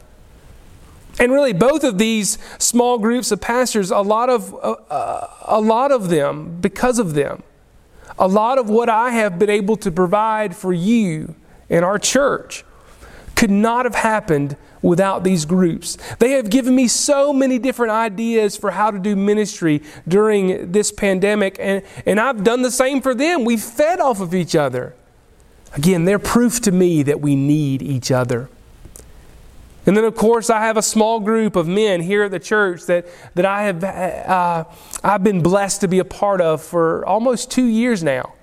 And 1.21 1.33
really, 1.33 1.53
both 1.53 1.85
of 1.85 1.99
these 1.99 2.39
small 2.59 2.99
groups 2.99 3.31
of 3.31 3.41
pastors, 3.41 3.91
a 3.91 4.01
lot 4.01 4.29
of, 4.29 4.55
uh, 4.55 4.77
uh, 4.91 5.29
a 5.43 5.61
lot 5.61 5.93
of 5.93 6.09
them, 6.09 6.59
because 6.61 6.99
of 6.99 7.15
them, 7.15 7.43
a 8.19 8.27
lot 8.27 8.59
of 8.59 8.69
what 8.69 8.89
I 8.89 9.11
have 9.11 9.39
been 9.39 9.51
able 9.51 9.77
to 9.79 9.91
provide 9.91 10.57
for 10.57 10.73
you 10.73 11.35
in 11.69 11.85
our 11.85 11.99
church 11.99 12.65
could 13.41 13.51
not 13.51 13.87
have 13.87 13.95
happened 13.95 14.55
without 14.83 15.25
these 15.25 15.47
groups. 15.47 15.97
They 16.19 16.33
have 16.33 16.51
given 16.51 16.77
me 16.77 16.89
so 16.89 17.33
many 17.33 17.59
different 17.59 17.91
ideas 17.91 18.55
for 18.55 18.71
how 18.71 18.91
to 18.91 18.99
do 18.99 19.17
ministry 19.17 19.83
during 20.07 20.73
this 20.73 20.93
pandemic, 20.93 21.57
and, 21.59 21.83
and 22.05 22.21
I've 22.21 22.45
done 22.45 22.61
the 22.61 22.71
same 22.71 23.01
for 23.01 23.15
them. 23.15 23.47
We've 23.47 23.63
fed 23.63 23.99
off 23.99 24.21
of 24.21 24.35
each 24.35 24.55
other. 24.55 24.95
Again, 25.73 26.05
they're 26.05 26.19
proof 26.19 26.61
to 26.61 26.71
me 26.71 27.03
that 27.05 27.23
we 27.23 27.35
need 27.35 27.81
each 27.81 28.11
other. 28.11 28.51
And 29.87 29.97
then, 29.97 30.05
of 30.05 30.17
course, 30.17 30.51
I 30.51 30.61
have 30.61 30.77
a 30.77 30.83
small 30.83 31.19
group 31.19 31.57
of 31.57 31.67
men 31.67 32.03
here 32.03 32.25
at 32.25 32.33
the 32.33 32.39
church 32.39 32.85
that, 32.85 33.07
that 33.37 33.47
I 33.47 33.63
have 33.63 33.83
uh, 33.83 34.65
I've 35.03 35.25
been 35.25 35.43
blessed 35.43 35.81
to 35.81 35.89
be 35.89 35.99
a 35.99 36.05
part 36.05 36.43
of 36.43 36.61
for 36.61 37.07
almost 37.07 37.51
two 37.51 37.65
years 37.65 38.03
now. 38.03 38.35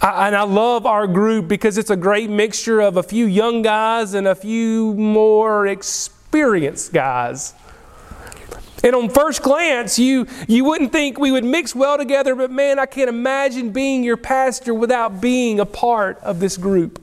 I, 0.00 0.28
and 0.28 0.36
I 0.36 0.42
love 0.42 0.86
our 0.86 1.06
group 1.06 1.48
because 1.48 1.76
it's 1.78 1.90
a 1.90 1.96
great 1.96 2.30
mixture 2.30 2.80
of 2.80 2.96
a 2.96 3.02
few 3.02 3.26
young 3.26 3.62
guys 3.62 4.14
and 4.14 4.26
a 4.26 4.34
few 4.34 4.94
more 4.94 5.66
experienced 5.66 6.92
guys. 6.92 7.54
And 8.82 8.94
on 8.94 9.10
first 9.10 9.42
glance, 9.42 9.98
you, 9.98 10.26
you 10.48 10.64
wouldn't 10.64 10.90
think 10.92 11.18
we 11.18 11.30
would 11.30 11.44
mix 11.44 11.74
well 11.74 11.98
together, 11.98 12.34
but 12.34 12.50
man, 12.50 12.78
I 12.78 12.86
can't 12.86 13.10
imagine 13.10 13.70
being 13.70 14.02
your 14.02 14.16
pastor 14.16 14.72
without 14.72 15.20
being 15.20 15.60
a 15.60 15.66
part 15.66 16.18
of 16.20 16.40
this 16.40 16.56
group. 16.56 17.02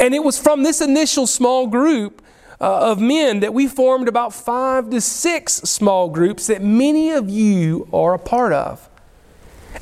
And 0.00 0.14
it 0.14 0.24
was 0.24 0.38
from 0.38 0.62
this 0.62 0.80
initial 0.80 1.26
small 1.26 1.66
group 1.68 2.22
uh, 2.60 2.90
of 2.90 3.00
men 3.00 3.40
that 3.40 3.54
we 3.54 3.68
formed 3.68 4.08
about 4.08 4.34
five 4.34 4.90
to 4.90 5.00
six 5.00 5.54
small 5.54 6.08
groups 6.08 6.48
that 6.48 6.62
many 6.62 7.10
of 7.10 7.30
you 7.30 7.88
are 7.92 8.14
a 8.14 8.18
part 8.18 8.52
of. 8.52 8.89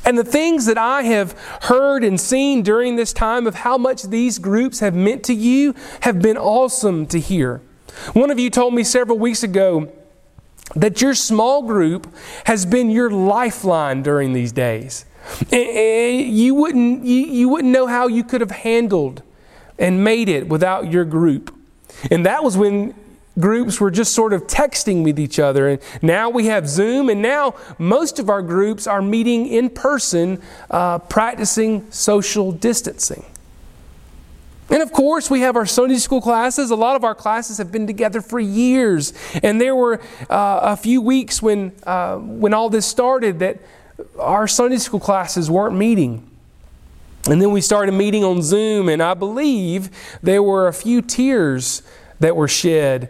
And 0.05 0.17
the 0.17 0.23
things 0.23 0.65
that 0.65 0.77
I 0.77 1.03
have 1.03 1.33
heard 1.63 2.03
and 2.03 2.19
seen 2.19 2.63
during 2.63 2.95
this 2.95 3.13
time 3.13 3.45
of 3.45 3.55
how 3.55 3.77
much 3.77 4.03
these 4.03 4.39
groups 4.39 4.79
have 4.79 4.95
meant 4.95 5.23
to 5.25 5.33
you 5.33 5.75
have 6.01 6.21
been 6.21 6.37
awesome 6.37 7.05
to 7.07 7.19
hear. 7.19 7.61
One 8.13 8.31
of 8.31 8.39
you 8.39 8.49
told 8.49 8.73
me 8.73 8.83
several 8.83 9.19
weeks 9.19 9.43
ago 9.43 9.91
that 10.75 11.01
your 11.01 11.13
small 11.13 11.63
group 11.63 12.13
has 12.45 12.65
been 12.65 12.89
your 12.89 13.09
lifeline 13.09 14.03
during 14.03 14.33
these 14.33 14.51
days. 14.51 15.05
And 15.51 16.21
you 16.21 16.55
wouldn't, 16.55 17.05
you 17.05 17.49
wouldn't 17.49 17.71
know 17.71 17.87
how 17.87 18.07
you 18.07 18.23
could 18.23 18.41
have 18.41 18.51
handled 18.51 19.21
and 19.77 20.03
made 20.03 20.29
it 20.29 20.47
without 20.47 20.91
your 20.91 21.05
group. 21.05 21.53
And 22.09 22.25
that 22.25 22.43
was 22.43 22.57
when 22.57 22.93
groups 23.39 23.79
were 23.79 23.91
just 23.91 24.13
sort 24.13 24.33
of 24.33 24.47
texting 24.47 25.03
with 25.03 25.19
each 25.19 25.39
other. 25.39 25.69
And 25.69 25.79
now 26.01 26.29
we 26.29 26.47
have 26.47 26.67
Zoom, 26.67 27.09
and 27.09 27.21
now 27.21 27.55
most 27.77 28.19
of 28.19 28.29
our 28.29 28.41
groups 28.41 28.87
are 28.87 29.01
meeting 29.01 29.47
in 29.47 29.69
person, 29.69 30.41
uh, 30.69 30.99
practicing 30.99 31.91
social 31.91 32.51
distancing. 32.51 33.25
And 34.71 34.83
of 34.83 34.91
course, 34.91 35.31
we 35.31 35.39
have 35.41 35.55
our 35.55 35.65
Sunday 35.65 35.97
school 35.97 36.21
classes. 36.21 36.69
A 36.69 36.75
lot 36.75 36.95
of 36.95 37.03
our 37.03 37.15
classes 37.15 37.57
have 37.57 37.71
been 37.71 37.87
together 37.87 38.21
for 38.21 38.39
years. 38.39 39.13
And 39.41 39.59
there 39.59 39.75
were 39.75 39.99
uh, 40.29 40.59
a 40.61 40.77
few 40.77 41.01
weeks 41.01 41.41
when, 41.41 41.71
uh, 41.83 42.17
when 42.17 42.53
all 42.53 42.69
this 42.69 42.85
started 42.85 43.39
that 43.39 43.59
our 44.19 44.47
Sunday 44.47 44.77
school 44.77 44.99
classes 44.99 45.49
weren't 45.49 45.75
meeting. 45.75 46.29
And 47.27 47.41
then 47.41 47.51
we 47.51 47.61
started 47.61 47.91
meeting 47.93 48.23
on 48.23 48.41
Zoom, 48.41 48.89
and 48.89 49.03
I 49.03 49.13
believe 49.13 49.89
there 50.23 50.41
were 50.41 50.67
a 50.67 50.73
few 50.73 51.01
tears 51.01 51.81
that 52.19 52.35
were 52.35 52.47
shed 52.47 53.09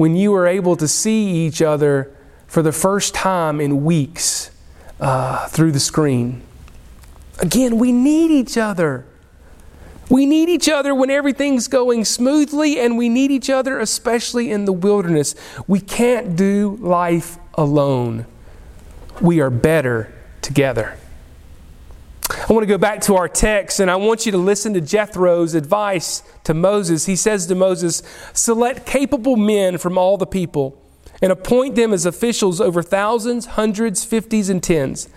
when 0.00 0.16
you 0.16 0.32
were 0.32 0.46
able 0.46 0.76
to 0.76 0.88
see 0.88 1.46
each 1.46 1.60
other 1.60 2.10
for 2.46 2.62
the 2.62 2.72
first 2.72 3.12
time 3.12 3.60
in 3.60 3.84
weeks 3.84 4.50
uh, 4.98 5.46
through 5.48 5.70
the 5.70 5.78
screen. 5.78 6.40
Again, 7.38 7.76
we 7.76 7.92
need 7.92 8.30
each 8.30 8.56
other. 8.56 9.04
We 10.08 10.24
need 10.24 10.48
each 10.48 10.70
other 10.70 10.94
when 10.94 11.10
everything's 11.10 11.68
going 11.68 12.06
smoothly, 12.06 12.80
and 12.80 12.96
we 12.96 13.10
need 13.10 13.30
each 13.30 13.50
other 13.50 13.78
especially 13.78 14.50
in 14.50 14.64
the 14.64 14.72
wilderness. 14.72 15.34
We 15.66 15.80
can't 15.80 16.34
do 16.34 16.78
life 16.80 17.36
alone. 17.52 18.24
We 19.20 19.42
are 19.42 19.50
better 19.50 20.10
together. 20.40 20.96
I 22.30 22.52
want 22.52 22.62
to 22.62 22.66
go 22.66 22.78
back 22.78 23.00
to 23.02 23.16
our 23.16 23.28
text 23.28 23.80
and 23.80 23.90
I 23.90 23.96
want 23.96 24.26
you 24.26 24.32
to 24.32 24.38
listen 24.38 24.74
to 24.74 24.80
Jethro's 24.80 25.54
advice 25.54 26.22
to 26.44 26.54
Moses. 26.54 27.06
He 27.06 27.16
says 27.16 27.46
to 27.46 27.54
Moses, 27.54 28.02
Select 28.32 28.86
capable 28.86 29.36
men 29.36 29.78
from 29.78 29.98
all 29.98 30.16
the 30.16 30.26
people 30.26 30.80
and 31.22 31.32
appoint 31.32 31.74
them 31.74 31.92
as 31.92 32.06
officials 32.06 32.60
over 32.60 32.82
thousands, 32.82 33.46
hundreds, 33.46 34.04
fifties, 34.04 34.48
and 34.48 34.62
tens. 34.62 35.08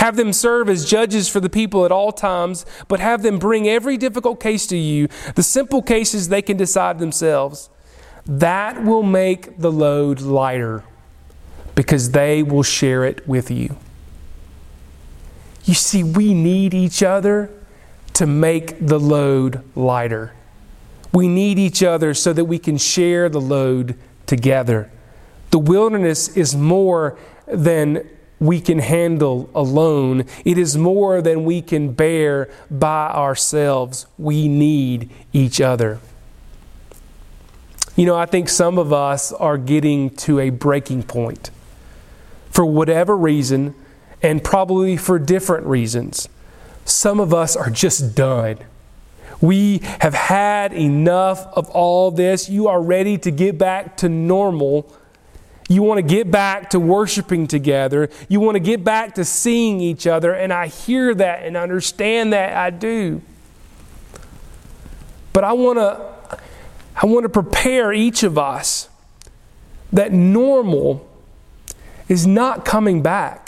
Have 0.00 0.16
them 0.16 0.32
serve 0.32 0.68
as 0.68 0.88
judges 0.88 1.28
for 1.28 1.38
the 1.38 1.48
people 1.48 1.84
at 1.84 1.92
all 1.92 2.10
times, 2.10 2.66
but 2.88 2.98
have 2.98 3.22
them 3.22 3.38
bring 3.38 3.68
every 3.68 3.96
difficult 3.96 4.40
case 4.40 4.66
to 4.68 4.76
you, 4.76 5.08
the 5.36 5.42
simple 5.42 5.82
cases 5.82 6.28
they 6.28 6.42
can 6.42 6.56
decide 6.56 6.98
themselves. 6.98 7.70
That 8.26 8.84
will 8.84 9.04
make 9.04 9.58
the 9.58 9.70
load 9.70 10.20
lighter 10.20 10.82
because 11.74 12.10
they 12.10 12.42
will 12.42 12.64
share 12.64 13.04
it 13.04 13.26
with 13.28 13.50
you. 13.50 13.76
You 15.68 15.74
see, 15.74 16.02
we 16.02 16.32
need 16.32 16.72
each 16.72 17.02
other 17.02 17.50
to 18.14 18.26
make 18.26 18.78
the 18.80 18.98
load 18.98 19.62
lighter. 19.76 20.32
We 21.12 21.28
need 21.28 21.58
each 21.58 21.82
other 21.82 22.14
so 22.14 22.32
that 22.32 22.46
we 22.46 22.58
can 22.58 22.78
share 22.78 23.28
the 23.28 23.40
load 23.40 23.94
together. 24.24 24.90
The 25.50 25.58
wilderness 25.58 26.34
is 26.34 26.56
more 26.56 27.18
than 27.46 28.08
we 28.40 28.62
can 28.62 28.78
handle 28.78 29.50
alone, 29.54 30.24
it 30.42 30.56
is 30.56 30.78
more 30.78 31.20
than 31.20 31.44
we 31.44 31.60
can 31.60 31.92
bear 31.92 32.48
by 32.70 33.08
ourselves. 33.10 34.06
We 34.16 34.48
need 34.48 35.10
each 35.34 35.60
other. 35.60 36.00
You 37.94 38.06
know, 38.06 38.16
I 38.16 38.24
think 38.24 38.48
some 38.48 38.78
of 38.78 38.90
us 38.90 39.32
are 39.32 39.58
getting 39.58 40.10
to 40.16 40.40
a 40.40 40.48
breaking 40.48 41.02
point. 41.02 41.50
For 42.50 42.64
whatever 42.64 43.14
reason, 43.14 43.74
and 44.22 44.42
probably 44.42 44.96
for 44.96 45.18
different 45.18 45.66
reasons. 45.66 46.28
Some 46.84 47.20
of 47.20 47.34
us 47.34 47.54
are 47.54 47.70
just 47.70 48.14
done. 48.14 48.58
We 49.40 49.78
have 50.00 50.14
had 50.14 50.72
enough 50.72 51.46
of 51.52 51.68
all 51.70 52.10
this. 52.10 52.48
You 52.48 52.66
are 52.68 52.82
ready 52.82 53.18
to 53.18 53.30
get 53.30 53.58
back 53.58 53.96
to 53.98 54.08
normal. 54.08 54.92
You 55.68 55.82
want 55.82 55.98
to 55.98 56.02
get 56.02 56.30
back 56.30 56.70
to 56.70 56.80
worshiping 56.80 57.46
together. 57.46 58.08
You 58.28 58.40
want 58.40 58.56
to 58.56 58.60
get 58.60 58.82
back 58.82 59.14
to 59.14 59.24
seeing 59.24 59.80
each 59.80 60.06
other. 60.06 60.32
And 60.32 60.52
I 60.52 60.66
hear 60.66 61.14
that 61.14 61.44
and 61.44 61.56
understand 61.56 62.32
that. 62.32 62.56
I 62.56 62.70
do. 62.70 63.20
But 65.32 65.44
I 65.44 65.52
want 65.52 65.78
to, 65.78 66.40
I 66.96 67.06
want 67.06 67.24
to 67.24 67.28
prepare 67.28 67.92
each 67.92 68.22
of 68.24 68.38
us 68.38 68.88
that 69.92 70.10
normal 70.10 71.06
is 72.08 72.26
not 72.26 72.64
coming 72.64 73.02
back. 73.02 73.44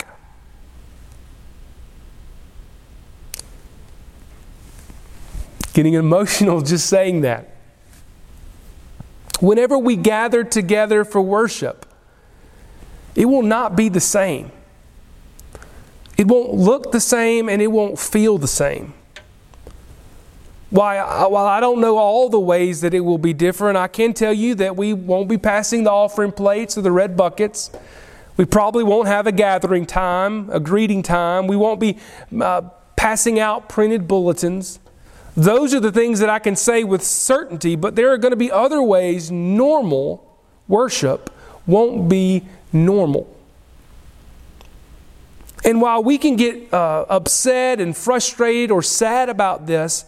Getting 5.73 5.93
emotional 5.93 6.61
just 6.61 6.87
saying 6.87 7.21
that. 7.21 7.47
Whenever 9.39 9.77
we 9.77 9.95
gather 9.95 10.43
together 10.43 11.03
for 11.03 11.21
worship, 11.21 11.85
it 13.15 13.25
will 13.25 13.41
not 13.41 13.75
be 13.75 13.89
the 13.89 13.99
same. 13.99 14.51
It 16.17 16.27
won't 16.27 16.53
look 16.53 16.91
the 16.91 16.99
same 16.99 17.49
and 17.49 17.61
it 17.61 17.67
won't 17.67 17.97
feel 17.97 18.37
the 18.37 18.47
same. 18.47 18.93
While, 20.69 21.31
while 21.31 21.47
I 21.47 21.59
don't 21.59 21.81
know 21.81 21.97
all 21.97 22.29
the 22.29 22.39
ways 22.39 22.81
that 22.81 22.93
it 22.93 23.01
will 23.01 23.17
be 23.17 23.33
different, 23.33 23.77
I 23.77 23.87
can 23.87 24.13
tell 24.13 24.33
you 24.33 24.55
that 24.55 24.77
we 24.77 24.93
won't 24.93 25.27
be 25.27 25.37
passing 25.37 25.83
the 25.83 25.91
offering 25.91 26.31
plates 26.31 26.77
or 26.77 26.81
the 26.81 26.91
red 26.91 27.17
buckets. 27.17 27.71
We 28.37 28.45
probably 28.45 28.83
won't 28.83 29.07
have 29.07 29.27
a 29.27 29.33
gathering 29.33 29.85
time, 29.85 30.49
a 30.49 30.59
greeting 30.59 31.03
time. 31.03 31.47
We 31.47 31.57
won't 31.57 31.79
be 31.79 31.97
uh, 32.39 32.61
passing 32.95 33.39
out 33.39 33.67
printed 33.67 34.07
bulletins. 34.07 34.79
Those 35.35 35.73
are 35.73 35.79
the 35.79 35.91
things 35.91 36.19
that 36.19 36.29
I 36.29 36.39
can 36.39 36.55
say 36.55 36.83
with 36.83 37.03
certainty, 37.03 37.75
but 37.75 37.95
there 37.95 38.11
are 38.11 38.17
going 38.17 38.31
to 38.31 38.37
be 38.37 38.51
other 38.51 38.81
ways 38.81 39.31
normal 39.31 40.27
worship 40.67 41.29
won't 41.67 42.09
be 42.09 42.43
normal. 42.73 43.27
And 45.63 45.79
while 45.79 46.03
we 46.03 46.17
can 46.17 46.35
get 46.35 46.73
uh, 46.73 47.05
upset 47.07 47.79
and 47.79 47.95
frustrated 47.95 48.71
or 48.71 48.81
sad 48.81 49.29
about 49.29 49.67
this, 49.67 50.05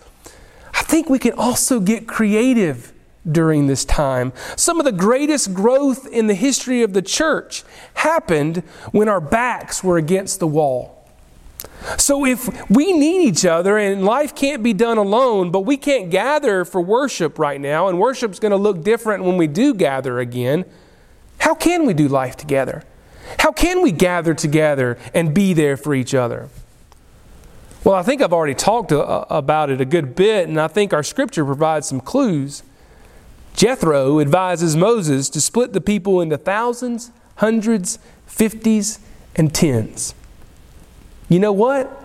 I 0.74 0.82
think 0.82 1.10
we 1.10 1.20
can 1.20 1.34
also 1.34 1.80
get 1.80 2.08
creative 2.08 2.92
during 3.30 3.68
this 3.68 3.86
time. 3.86 4.34
Some 4.56 4.80
of 4.80 4.86
the 4.86 4.92
greatest 4.92 5.54
growth 5.54 6.08
in 6.08 6.28
the 6.28 6.34
history 6.34 6.82
of 6.82 6.94
the 6.94 7.02
church 7.02 7.64
happened 7.94 8.58
when 8.92 9.08
our 9.08 9.22
backs 9.22 9.84
were 9.84 9.98
against 9.98 10.40
the 10.40 10.48
wall. 10.48 11.03
So 11.98 12.26
if 12.26 12.70
we 12.70 12.94
need 12.94 13.28
each 13.28 13.46
other 13.46 13.78
and 13.78 14.06
life 14.06 14.34
can't 14.34 14.64
be 14.64 14.74
done 14.74 14.98
alone, 14.98 15.52
but 15.52 15.62
we 15.62 15.78
can't 15.78 16.10
gather 16.10 16.66
for 16.66 16.82
worship 16.82 17.38
right 17.38 17.60
now, 17.60 17.88
and 17.88 18.00
worship's 18.00 18.40
going 18.40 18.52
to 18.52 18.58
look 18.58 18.84
different 18.84 19.24
when 19.24 19.38
we 19.38 19.48
do 19.48 19.74
gather 19.74 20.20
again, 20.20 20.66
how 21.40 21.54
can 21.54 21.86
we 21.86 21.94
do 21.94 22.08
life 22.08 22.38
together? 22.38 22.84
How 23.40 23.52
can 23.52 23.82
we 23.82 23.92
gather 23.92 24.34
together 24.34 24.98
and 25.14 25.34
be 25.34 25.54
there 25.54 25.78
for 25.78 25.94
each 25.94 26.14
other? 26.14 26.50
Well, 27.84 27.96
I 27.96 28.02
think 28.02 28.22
I've 28.22 28.32
already 28.32 28.56
talked 28.56 28.94
uh, 28.94 29.26
about 29.30 29.70
it 29.70 29.82
a 29.82 29.86
good 29.86 30.16
bit, 30.16 30.48
and 30.48 30.60
I 30.60 30.70
think 30.70 30.94
our 30.94 31.04
scripture 31.04 31.44
provides 31.44 31.88
some 31.88 32.00
clues. 32.00 32.64
Jethro 33.56 34.20
advises 34.20 34.76
Moses 34.76 35.30
to 35.30 35.42
split 35.42 35.74
the 35.74 35.82
people 35.82 36.22
into 36.22 36.38
thousands, 36.38 37.12
hundreds, 37.36 38.00
fifties, 38.26 39.00
and 39.36 39.54
tens. 39.54 40.16
You 41.30 41.40
know 41.40 41.54
what? 41.54 42.00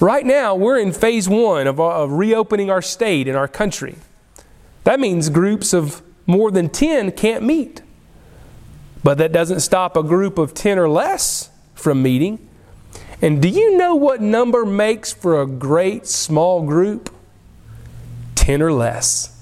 Right 0.00 0.24
now, 0.24 0.54
we're 0.54 0.78
in 0.78 0.92
phase 0.92 1.28
one 1.28 1.66
of, 1.66 1.80
uh, 1.80 2.02
of 2.02 2.12
reopening 2.12 2.70
our 2.70 2.82
state 2.82 3.26
and 3.26 3.36
our 3.36 3.48
country. 3.48 3.96
That 4.84 5.00
means 5.00 5.28
groups 5.28 5.72
of 5.72 6.02
more 6.26 6.50
than 6.50 6.68
10 6.68 7.12
can't 7.12 7.42
meet. 7.42 7.82
But 9.02 9.18
that 9.18 9.32
doesn't 9.32 9.60
stop 9.60 9.96
a 9.96 10.02
group 10.02 10.38
of 10.38 10.54
10 10.54 10.78
or 10.78 10.88
less 10.88 11.50
from 11.74 12.02
meeting. 12.02 12.46
And 13.20 13.42
do 13.42 13.48
you 13.48 13.76
know 13.76 13.94
what 13.94 14.20
number 14.20 14.64
makes 14.64 15.12
for 15.12 15.40
a 15.40 15.46
great 15.46 16.06
small 16.06 16.62
group? 16.62 17.12
10 18.36 18.62
or 18.62 18.72
less. 18.72 19.34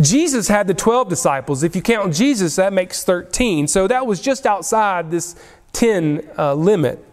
Jesus 0.00 0.48
had 0.48 0.66
the 0.66 0.74
12 0.74 1.08
disciples. 1.08 1.62
If 1.62 1.74
you 1.74 1.82
count 1.82 2.14
Jesus, 2.14 2.56
that 2.56 2.72
makes 2.72 3.02
13. 3.02 3.66
So 3.66 3.88
that 3.88 4.06
was 4.06 4.20
just 4.20 4.46
outside 4.46 5.10
this 5.10 5.34
10 5.72 6.28
uh, 6.38 6.54
limit. 6.54 7.04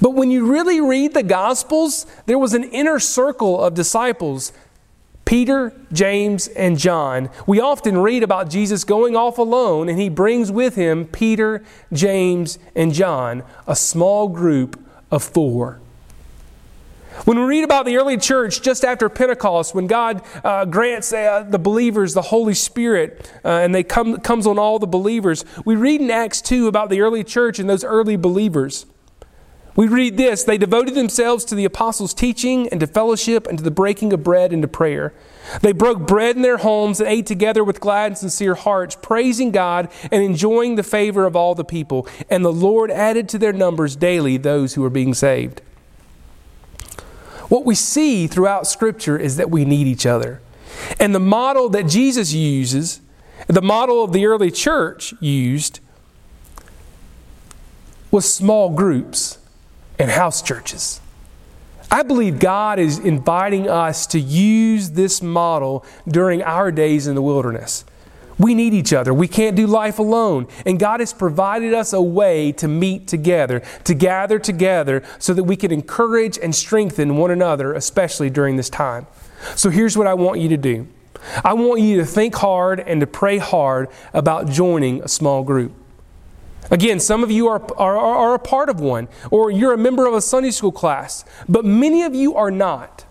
But 0.00 0.10
when 0.10 0.30
you 0.30 0.50
really 0.50 0.80
read 0.80 1.14
the 1.14 1.22
Gospels, 1.22 2.06
there 2.26 2.38
was 2.38 2.54
an 2.54 2.64
inner 2.64 2.98
circle 2.98 3.62
of 3.62 3.74
disciples 3.74 4.52
Peter, 5.24 5.72
James, 5.92 6.46
and 6.48 6.78
John. 6.78 7.28
We 7.48 7.60
often 7.60 7.98
read 7.98 8.22
about 8.22 8.48
Jesus 8.48 8.84
going 8.84 9.16
off 9.16 9.38
alone, 9.38 9.88
and 9.88 9.98
he 9.98 10.08
brings 10.08 10.52
with 10.52 10.76
him 10.76 11.04
Peter, 11.06 11.64
James, 11.92 12.60
and 12.76 12.94
John, 12.94 13.42
a 13.66 13.74
small 13.74 14.28
group 14.28 14.80
of 15.10 15.24
four. 15.24 15.80
When 17.24 17.40
we 17.40 17.44
read 17.44 17.64
about 17.64 17.86
the 17.86 17.96
early 17.96 18.18
church 18.18 18.62
just 18.62 18.84
after 18.84 19.08
Pentecost, 19.08 19.74
when 19.74 19.88
God 19.88 20.22
uh, 20.44 20.64
grants 20.64 21.12
uh, 21.12 21.44
the 21.48 21.58
believers 21.58 22.14
the 22.14 22.22
Holy 22.22 22.54
Spirit 22.54 23.28
uh, 23.44 23.48
and 23.48 23.74
they 23.74 23.82
come 23.82 24.18
comes 24.20 24.46
on 24.46 24.58
all 24.58 24.78
the 24.78 24.86
believers, 24.86 25.44
we 25.64 25.74
read 25.74 26.00
in 26.00 26.10
Acts 26.10 26.40
2 26.42 26.68
about 26.68 26.90
the 26.90 27.00
early 27.00 27.24
church 27.24 27.58
and 27.58 27.68
those 27.68 27.82
early 27.82 28.16
believers. 28.16 28.86
We 29.76 29.88
read 29.88 30.16
this 30.16 30.42
they 30.42 30.56
devoted 30.56 30.94
themselves 30.94 31.44
to 31.44 31.54
the 31.54 31.66
apostles' 31.66 32.14
teaching 32.14 32.66
and 32.70 32.80
to 32.80 32.86
fellowship 32.86 33.46
and 33.46 33.58
to 33.58 33.64
the 33.64 33.70
breaking 33.70 34.14
of 34.14 34.24
bread 34.24 34.52
and 34.52 34.62
to 34.62 34.68
prayer. 34.68 35.12
They 35.60 35.72
broke 35.72 36.06
bread 36.06 36.34
in 36.34 36.42
their 36.42 36.56
homes 36.56 36.98
and 36.98 37.08
ate 37.08 37.26
together 37.26 37.62
with 37.62 37.78
glad 37.78 38.06
and 38.12 38.18
sincere 38.18 38.54
hearts, 38.54 38.96
praising 39.00 39.50
God 39.50 39.90
and 40.10 40.22
enjoying 40.22 40.74
the 40.74 40.82
favor 40.82 41.26
of 41.26 41.36
all 41.36 41.54
the 41.54 41.64
people. 41.64 42.08
And 42.30 42.44
the 42.44 42.52
Lord 42.52 42.90
added 42.90 43.28
to 43.28 43.38
their 43.38 43.52
numbers 43.52 43.94
daily 43.94 44.38
those 44.38 44.74
who 44.74 44.82
were 44.82 44.90
being 44.90 45.14
saved. 45.14 45.60
What 47.48 47.64
we 47.64 47.76
see 47.76 48.26
throughout 48.26 48.66
Scripture 48.66 49.18
is 49.18 49.36
that 49.36 49.50
we 49.50 49.64
need 49.64 49.86
each 49.86 50.06
other. 50.06 50.40
And 50.98 51.14
the 51.14 51.20
model 51.20 51.68
that 51.68 51.86
Jesus 51.86 52.32
uses, 52.32 53.00
the 53.46 53.62
model 53.62 54.02
of 54.02 54.12
the 54.12 54.26
early 54.26 54.50
church 54.50 55.14
used, 55.20 55.80
was 58.10 58.32
small 58.32 58.70
groups 58.70 59.38
and 59.98 60.10
house 60.10 60.42
churches. 60.42 61.00
I 61.90 62.02
believe 62.02 62.38
God 62.38 62.78
is 62.78 62.98
inviting 62.98 63.68
us 63.68 64.06
to 64.08 64.18
use 64.18 64.90
this 64.90 65.22
model 65.22 65.84
during 66.08 66.42
our 66.42 66.72
days 66.72 67.06
in 67.06 67.14
the 67.14 67.22
wilderness. 67.22 67.84
We 68.38 68.54
need 68.54 68.74
each 68.74 68.92
other. 68.92 69.14
We 69.14 69.28
can't 69.28 69.56
do 69.56 69.66
life 69.66 69.98
alone. 69.98 70.46
And 70.66 70.78
God 70.78 71.00
has 71.00 71.12
provided 71.12 71.72
us 71.72 71.92
a 71.92 72.02
way 72.02 72.52
to 72.52 72.68
meet 72.68 73.08
together, 73.08 73.62
to 73.84 73.94
gather 73.94 74.38
together, 74.38 75.02
so 75.18 75.32
that 75.32 75.44
we 75.44 75.56
can 75.56 75.72
encourage 75.72 76.38
and 76.38 76.54
strengthen 76.54 77.16
one 77.16 77.30
another, 77.30 77.72
especially 77.72 78.28
during 78.28 78.56
this 78.56 78.68
time. 78.68 79.06
So 79.54 79.70
here's 79.70 79.96
what 79.96 80.06
I 80.06 80.14
want 80.14 80.40
you 80.40 80.48
to 80.50 80.56
do 80.56 80.88
I 81.44 81.54
want 81.54 81.80
you 81.80 81.96
to 81.98 82.04
think 82.04 82.34
hard 82.34 82.80
and 82.80 83.00
to 83.00 83.06
pray 83.06 83.38
hard 83.38 83.88
about 84.12 84.50
joining 84.50 85.02
a 85.02 85.08
small 85.08 85.42
group. 85.42 85.72
Again, 86.70 86.98
some 87.00 87.22
of 87.22 87.30
you 87.30 87.48
are, 87.48 87.62
are, 87.76 87.96
are 87.96 88.34
a 88.34 88.38
part 88.38 88.68
of 88.68 88.80
one, 88.80 89.08
or 89.30 89.50
you're 89.50 89.72
a 89.72 89.78
member 89.78 90.06
of 90.06 90.14
a 90.14 90.20
Sunday 90.20 90.50
school 90.50 90.72
class, 90.72 91.24
but 91.48 91.64
many 91.64 92.02
of 92.02 92.14
you 92.14 92.34
are 92.34 92.50
not. 92.50 93.04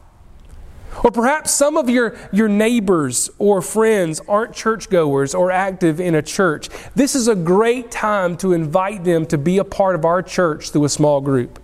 Or 1.04 1.12
perhaps 1.12 1.52
some 1.52 1.76
of 1.78 1.90
your, 1.90 2.18
your 2.32 2.48
neighbors 2.48 3.30
or 3.38 3.62
friends 3.62 4.22
aren't 4.28 4.54
churchgoers 4.54 5.36
or 5.36 5.52
active 5.52 6.00
in 6.00 6.16
a 6.16 6.22
church. 6.22 6.70
This 6.96 7.16
is 7.16 7.28
a 7.28 7.36
great 7.36 7.92
time 7.92 8.38
to 8.38 8.54
invite 8.54 9.04
them 9.04 9.26
to 9.28 9.38
be 9.38 9.58
a 9.58 9.66
part 9.66 9.96
of 9.96 10.06
our 10.06 10.22
church 10.22 10.72
through 10.72 10.86
a 10.86 10.90
small 10.90 11.20
group. 11.20 11.62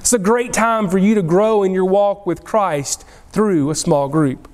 It's 0.00 0.12
a 0.12 0.18
great 0.18 0.52
time 0.52 0.90
for 0.90 0.98
you 0.98 1.14
to 1.14 1.22
grow 1.22 1.62
in 1.62 1.72
your 1.72 1.84
walk 1.84 2.26
with 2.26 2.44
Christ 2.44 3.04
through 3.30 3.70
a 3.70 3.74
small 3.74 4.08
group. 4.08 4.48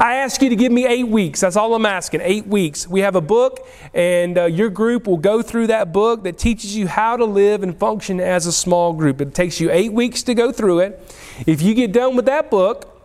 I 0.00 0.16
ask 0.16 0.42
you 0.42 0.48
to 0.50 0.56
give 0.56 0.72
me 0.72 0.86
eight 0.86 1.08
weeks. 1.08 1.40
That's 1.40 1.56
all 1.56 1.74
I'm 1.74 1.86
asking. 1.86 2.20
Eight 2.22 2.46
weeks. 2.46 2.86
We 2.88 3.00
have 3.00 3.14
a 3.14 3.20
book, 3.20 3.66
and 3.94 4.36
uh, 4.36 4.44
your 4.44 4.70
group 4.70 5.06
will 5.06 5.16
go 5.16 5.40
through 5.42 5.68
that 5.68 5.92
book 5.92 6.24
that 6.24 6.38
teaches 6.38 6.76
you 6.76 6.88
how 6.88 7.16
to 7.16 7.24
live 7.24 7.62
and 7.62 7.76
function 7.76 8.20
as 8.20 8.46
a 8.46 8.52
small 8.52 8.92
group. 8.92 9.20
It 9.20 9.34
takes 9.34 9.60
you 9.60 9.70
eight 9.70 9.92
weeks 9.92 10.22
to 10.24 10.34
go 10.34 10.52
through 10.52 10.80
it. 10.80 11.14
If 11.46 11.62
you 11.62 11.74
get 11.74 11.92
done 11.92 12.16
with 12.16 12.26
that 12.26 12.50
book 12.50 13.02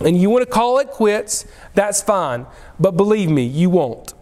and 0.00 0.20
you 0.20 0.30
want 0.30 0.44
to 0.44 0.50
call 0.50 0.78
it 0.78 0.90
quits, 0.90 1.46
that's 1.74 2.02
fine. 2.02 2.46
But 2.78 2.92
believe 2.92 3.30
me, 3.30 3.44
you 3.44 3.70
won't. 3.70 4.14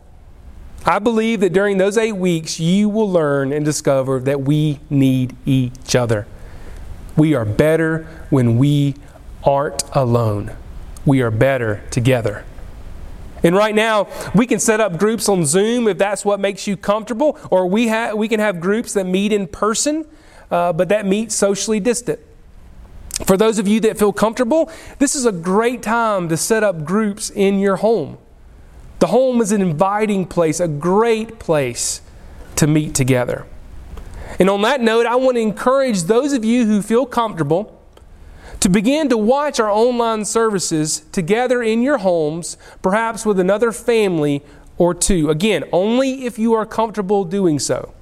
I 0.84 0.98
believe 0.98 1.40
that 1.40 1.52
during 1.52 1.78
those 1.78 1.96
eight 1.96 2.12
weeks, 2.12 2.58
you 2.58 2.88
will 2.88 3.10
learn 3.10 3.52
and 3.52 3.64
discover 3.64 4.18
that 4.20 4.42
we 4.42 4.80
need 4.90 5.36
each 5.46 5.94
other. 5.94 6.26
We 7.16 7.34
are 7.34 7.44
better 7.44 8.06
when 8.30 8.58
we 8.58 8.96
aren't 9.44 9.84
alone 9.92 10.56
we 11.04 11.20
are 11.20 11.30
better 11.30 11.82
together. 11.90 12.44
And 13.42 13.56
right 13.56 13.74
now, 13.74 14.08
we 14.34 14.46
can 14.46 14.60
set 14.60 14.80
up 14.80 14.98
groups 14.98 15.28
on 15.28 15.44
Zoom 15.44 15.88
if 15.88 15.98
that's 15.98 16.24
what 16.24 16.38
makes 16.38 16.66
you 16.66 16.76
comfortable, 16.76 17.38
or 17.50 17.66
we, 17.66 17.88
ha- 17.88 18.12
we 18.14 18.28
can 18.28 18.38
have 18.38 18.60
groups 18.60 18.92
that 18.94 19.04
meet 19.04 19.32
in 19.32 19.48
person, 19.48 20.06
uh, 20.50 20.72
but 20.72 20.88
that 20.90 21.06
meet 21.06 21.32
socially 21.32 21.80
distant. 21.80 22.20
For 23.26 23.36
those 23.36 23.58
of 23.58 23.66
you 23.66 23.80
that 23.80 23.98
feel 23.98 24.12
comfortable, 24.12 24.70
this 24.98 25.14
is 25.14 25.26
a 25.26 25.32
great 25.32 25.82
time 25.82 26.28
to 26.28 26.36
set 26.36 26.62
up 26.62 26.84
groups 26.84 27.30
in 27.30 27.58
your 27.58 27.76
home. 27.76 28.18
The 29.00 29.08
home 29.08 29.40
is 29.40 29.50
an 29.50 29.60
inviting 29.60 30.26
place, 30.26 30.60
a 30.60 30.68
great 30.68 31.40
place 31.40 32.00
to 32.56 32.66
meet 32.68 32.94
together. 32.94 33.46
And 34.38 34.48
on 34.48 34.62
that 34.62 34.80
note, 34.80 35.06
I 35.06 35.16
want 35.16 35.36
to 35.36 35.40
encourage 35.40 36.04
those 36.04 36.32
of 36.32 36.44
you 36.44 36.64
who 36.66 36.80
feel 36.80 37.06
comfortable 37.06 37.81
to 38.62 38.68
begin 38.68 39.08
to 39.08 39.18
watch 39.18 39.58
our 39.58 39.68
online 39.68 40.24
services 40.24 41.00
together 41.10 41.64
in 41.64 41.82
your 41.82 41.98
homes, 41.98 42.56
perhaps 42.80 43.26
with 43.26 43.40
another 43.40 43.72
family 43.72 44.40
or 44.78 44.94
two. 44.94 45.30
Again, 45.30 45.64
only 45.72 46.26
if 46.26 46.38
you 46.38 46.52
are 46.52 46.64
comfortable 46.64 47.24
doing 47.24 47.58
so. 47.58 47.92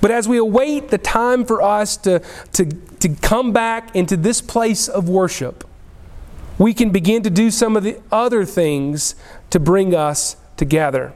But 0.00 0.10
as 0.10 0.26
we 0.26 0.38
await 0.38 0.88
the 0.88 0.98
time 0.98 1.44
for 1.44 1.62
us 1.62 1.96
to, 1.98 2.20
to, 2.54 2.64
to 2.64 3.08
come 3.10 3.52
back 3.52 3.94
into 3.94 4.16
this 4.16 4.40
place 4.42 4.88
of 4.88 5.08
worship, 5.08 5.62
we 6.58 6.74
can 6.74 6.90
begin 6.90 7.22
to 7.22 7.30
do 7.30 7.48
some 7.52 7.76
of 7.76 7.84
the 7.84 8.00
other 8.10 8.44
things 8.44 9.14
to 9.50 9.60
bring 9.60 9.94
us 9.94 10.34
together. 10.56 11.12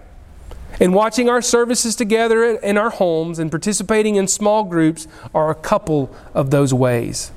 And 0.78 0.94
watching 0.94 1.28
our 1.28 1.42
services 1.42 1.96
together 1.96 2.44
in 2.44 2.78
our 2.78 2.90
homes 2.90 3.40
and 3.40 3.50
participating 3.50 4.14
in 4.14 4.28
small 4.28 4.62
groups 4.62 5.08
are 5.34 5.50
a 5.50 5.56
couple 5.56 6.14
of 6.34 6.52
those 6.52 6.72
ways. 6.72 7.32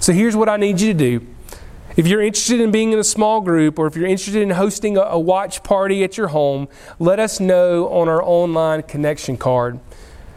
So 0.00 0.12
here's 0.12 0.36
what 0.36 0.48
I 0.48 0.56
need 0.56 0.80
you 0.80 0.92
to 0.92 0.98
do. 0.98 1.26
If 1.96 2.08
you're 2.08 2.22
interested 2.22 2.60
in 2.60 2.72
being 2.72 2.92
in 2.92 2.98
a 2.98 3.04
small 3.04 3.40
group 3.40 3.78
or 3.78 3.86
if 3.86 3.94
you're 3.94 4.08
interested 4.08 4.42
in 4.42 4.50
hosting 4.50 4.96
a, 4.96 5.18
watch 5.18 5.62
party 5.62 6.02
at 6.02 6.16
your 6.16 6.28
home, 6.28 6.68
let 6.98 7.20
us 7.20 7.38
know 7.38 7.88
on 7.88 8.08
our 8.08 8.22
online 8.22 8.82
connection 8.82 9.36
card. 9.36 9.78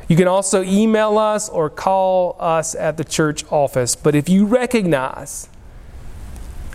You 0.08 0.16
can 0.16 0.28
also 0.28 0.64
email 0.64 1.18
us 1.18 1.50
or 1.50 1.70
call 1.70 2.38
us 2.40 2.76
at 2.76 2.98
the 2.98 3.04
church 3.04 3.44
office. 3.52 3.96
But 3.96 4.14
if 4.14 4.30
you 4.30 4.46
recognize 4.46 5.50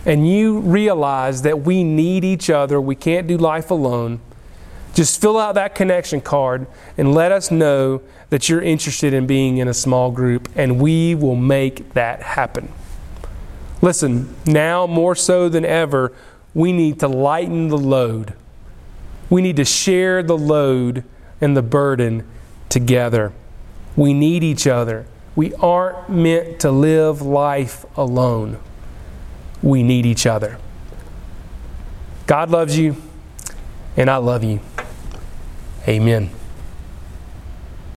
and 0.05 0.29
you 0.29 0.59
realize 0.59 1.43
that 1.43 1.61
we 1.61 1.83
need 1.83 2.25
each 2.25 2.49
other, 2.49 2.79
we 2.81 2.95
can't 2.95 3.25
do 3.25 3.37
life 3.37 3.71
alone, 3.71 4.19
just 4.93 5.19
fill 5.19 5.39
out 5.39 5.55
that 5.55 5.75
connection 5.75 6.21
card 6.21 6.67
and 6.97 7.13
let 7.13 7.31
us 7.31 7.49
know 7.51 8.01
that 8.29 8.47
you're 8.49 8.61
interested 8.61 9.13
in 9.13 9.27
being 9.27 9.57
in 9.57 9.67
a 9.67 9.73
small 9.73 10.11
group, 10.11 10.49
and 10.55 10.79
we 10.79 11.15
will 11.15 11.35
make 11.35 11.93
that 11.93 12.21
happen. 12.21 12.71
Listen, 13.81 14.33
now 14.45 14.87
more 14.87 15.15
so 15.15 15.49
than 15.49 15.65
ever, 15.65 16.13
we 16.53 16.71
need 16.71 16.99
to 16.99 17.07
lighten 17.07 17.67
the 17.67 17.77
load. 17.77 18.33
We 19.29 19.41
need 19.41 19.55
to 19.57 19.65
share 19.65 20.23
the 20.23 20.37
load 20.37 21.03
and 21.41 21.57
the 21.57 21.61
burden 21.61 22.27
together. 22.69 23.33
We 23.95 24.13
need 24.13 24.43
each 24.43 24.67
other. 24.67 25.05
We 25.35 25.53
aren't 25.55 26.09
meant 26.09 26.59
to 26.61 26.71
live 26.71 27.21
life 27.21 27.85
alone. 27.97 28.59
We 29.61 29.81
need 29.83 30.05
each 30.05 30.25
other. 30.25 30.57
God 32.25 32.51
loves 32.51 32.77
you, 32.77 32.95
and 33.97 34.09
I 34.09 34.17
love 34.17 34.43
you. 34.43 34.59
Amen. 35.87 36.42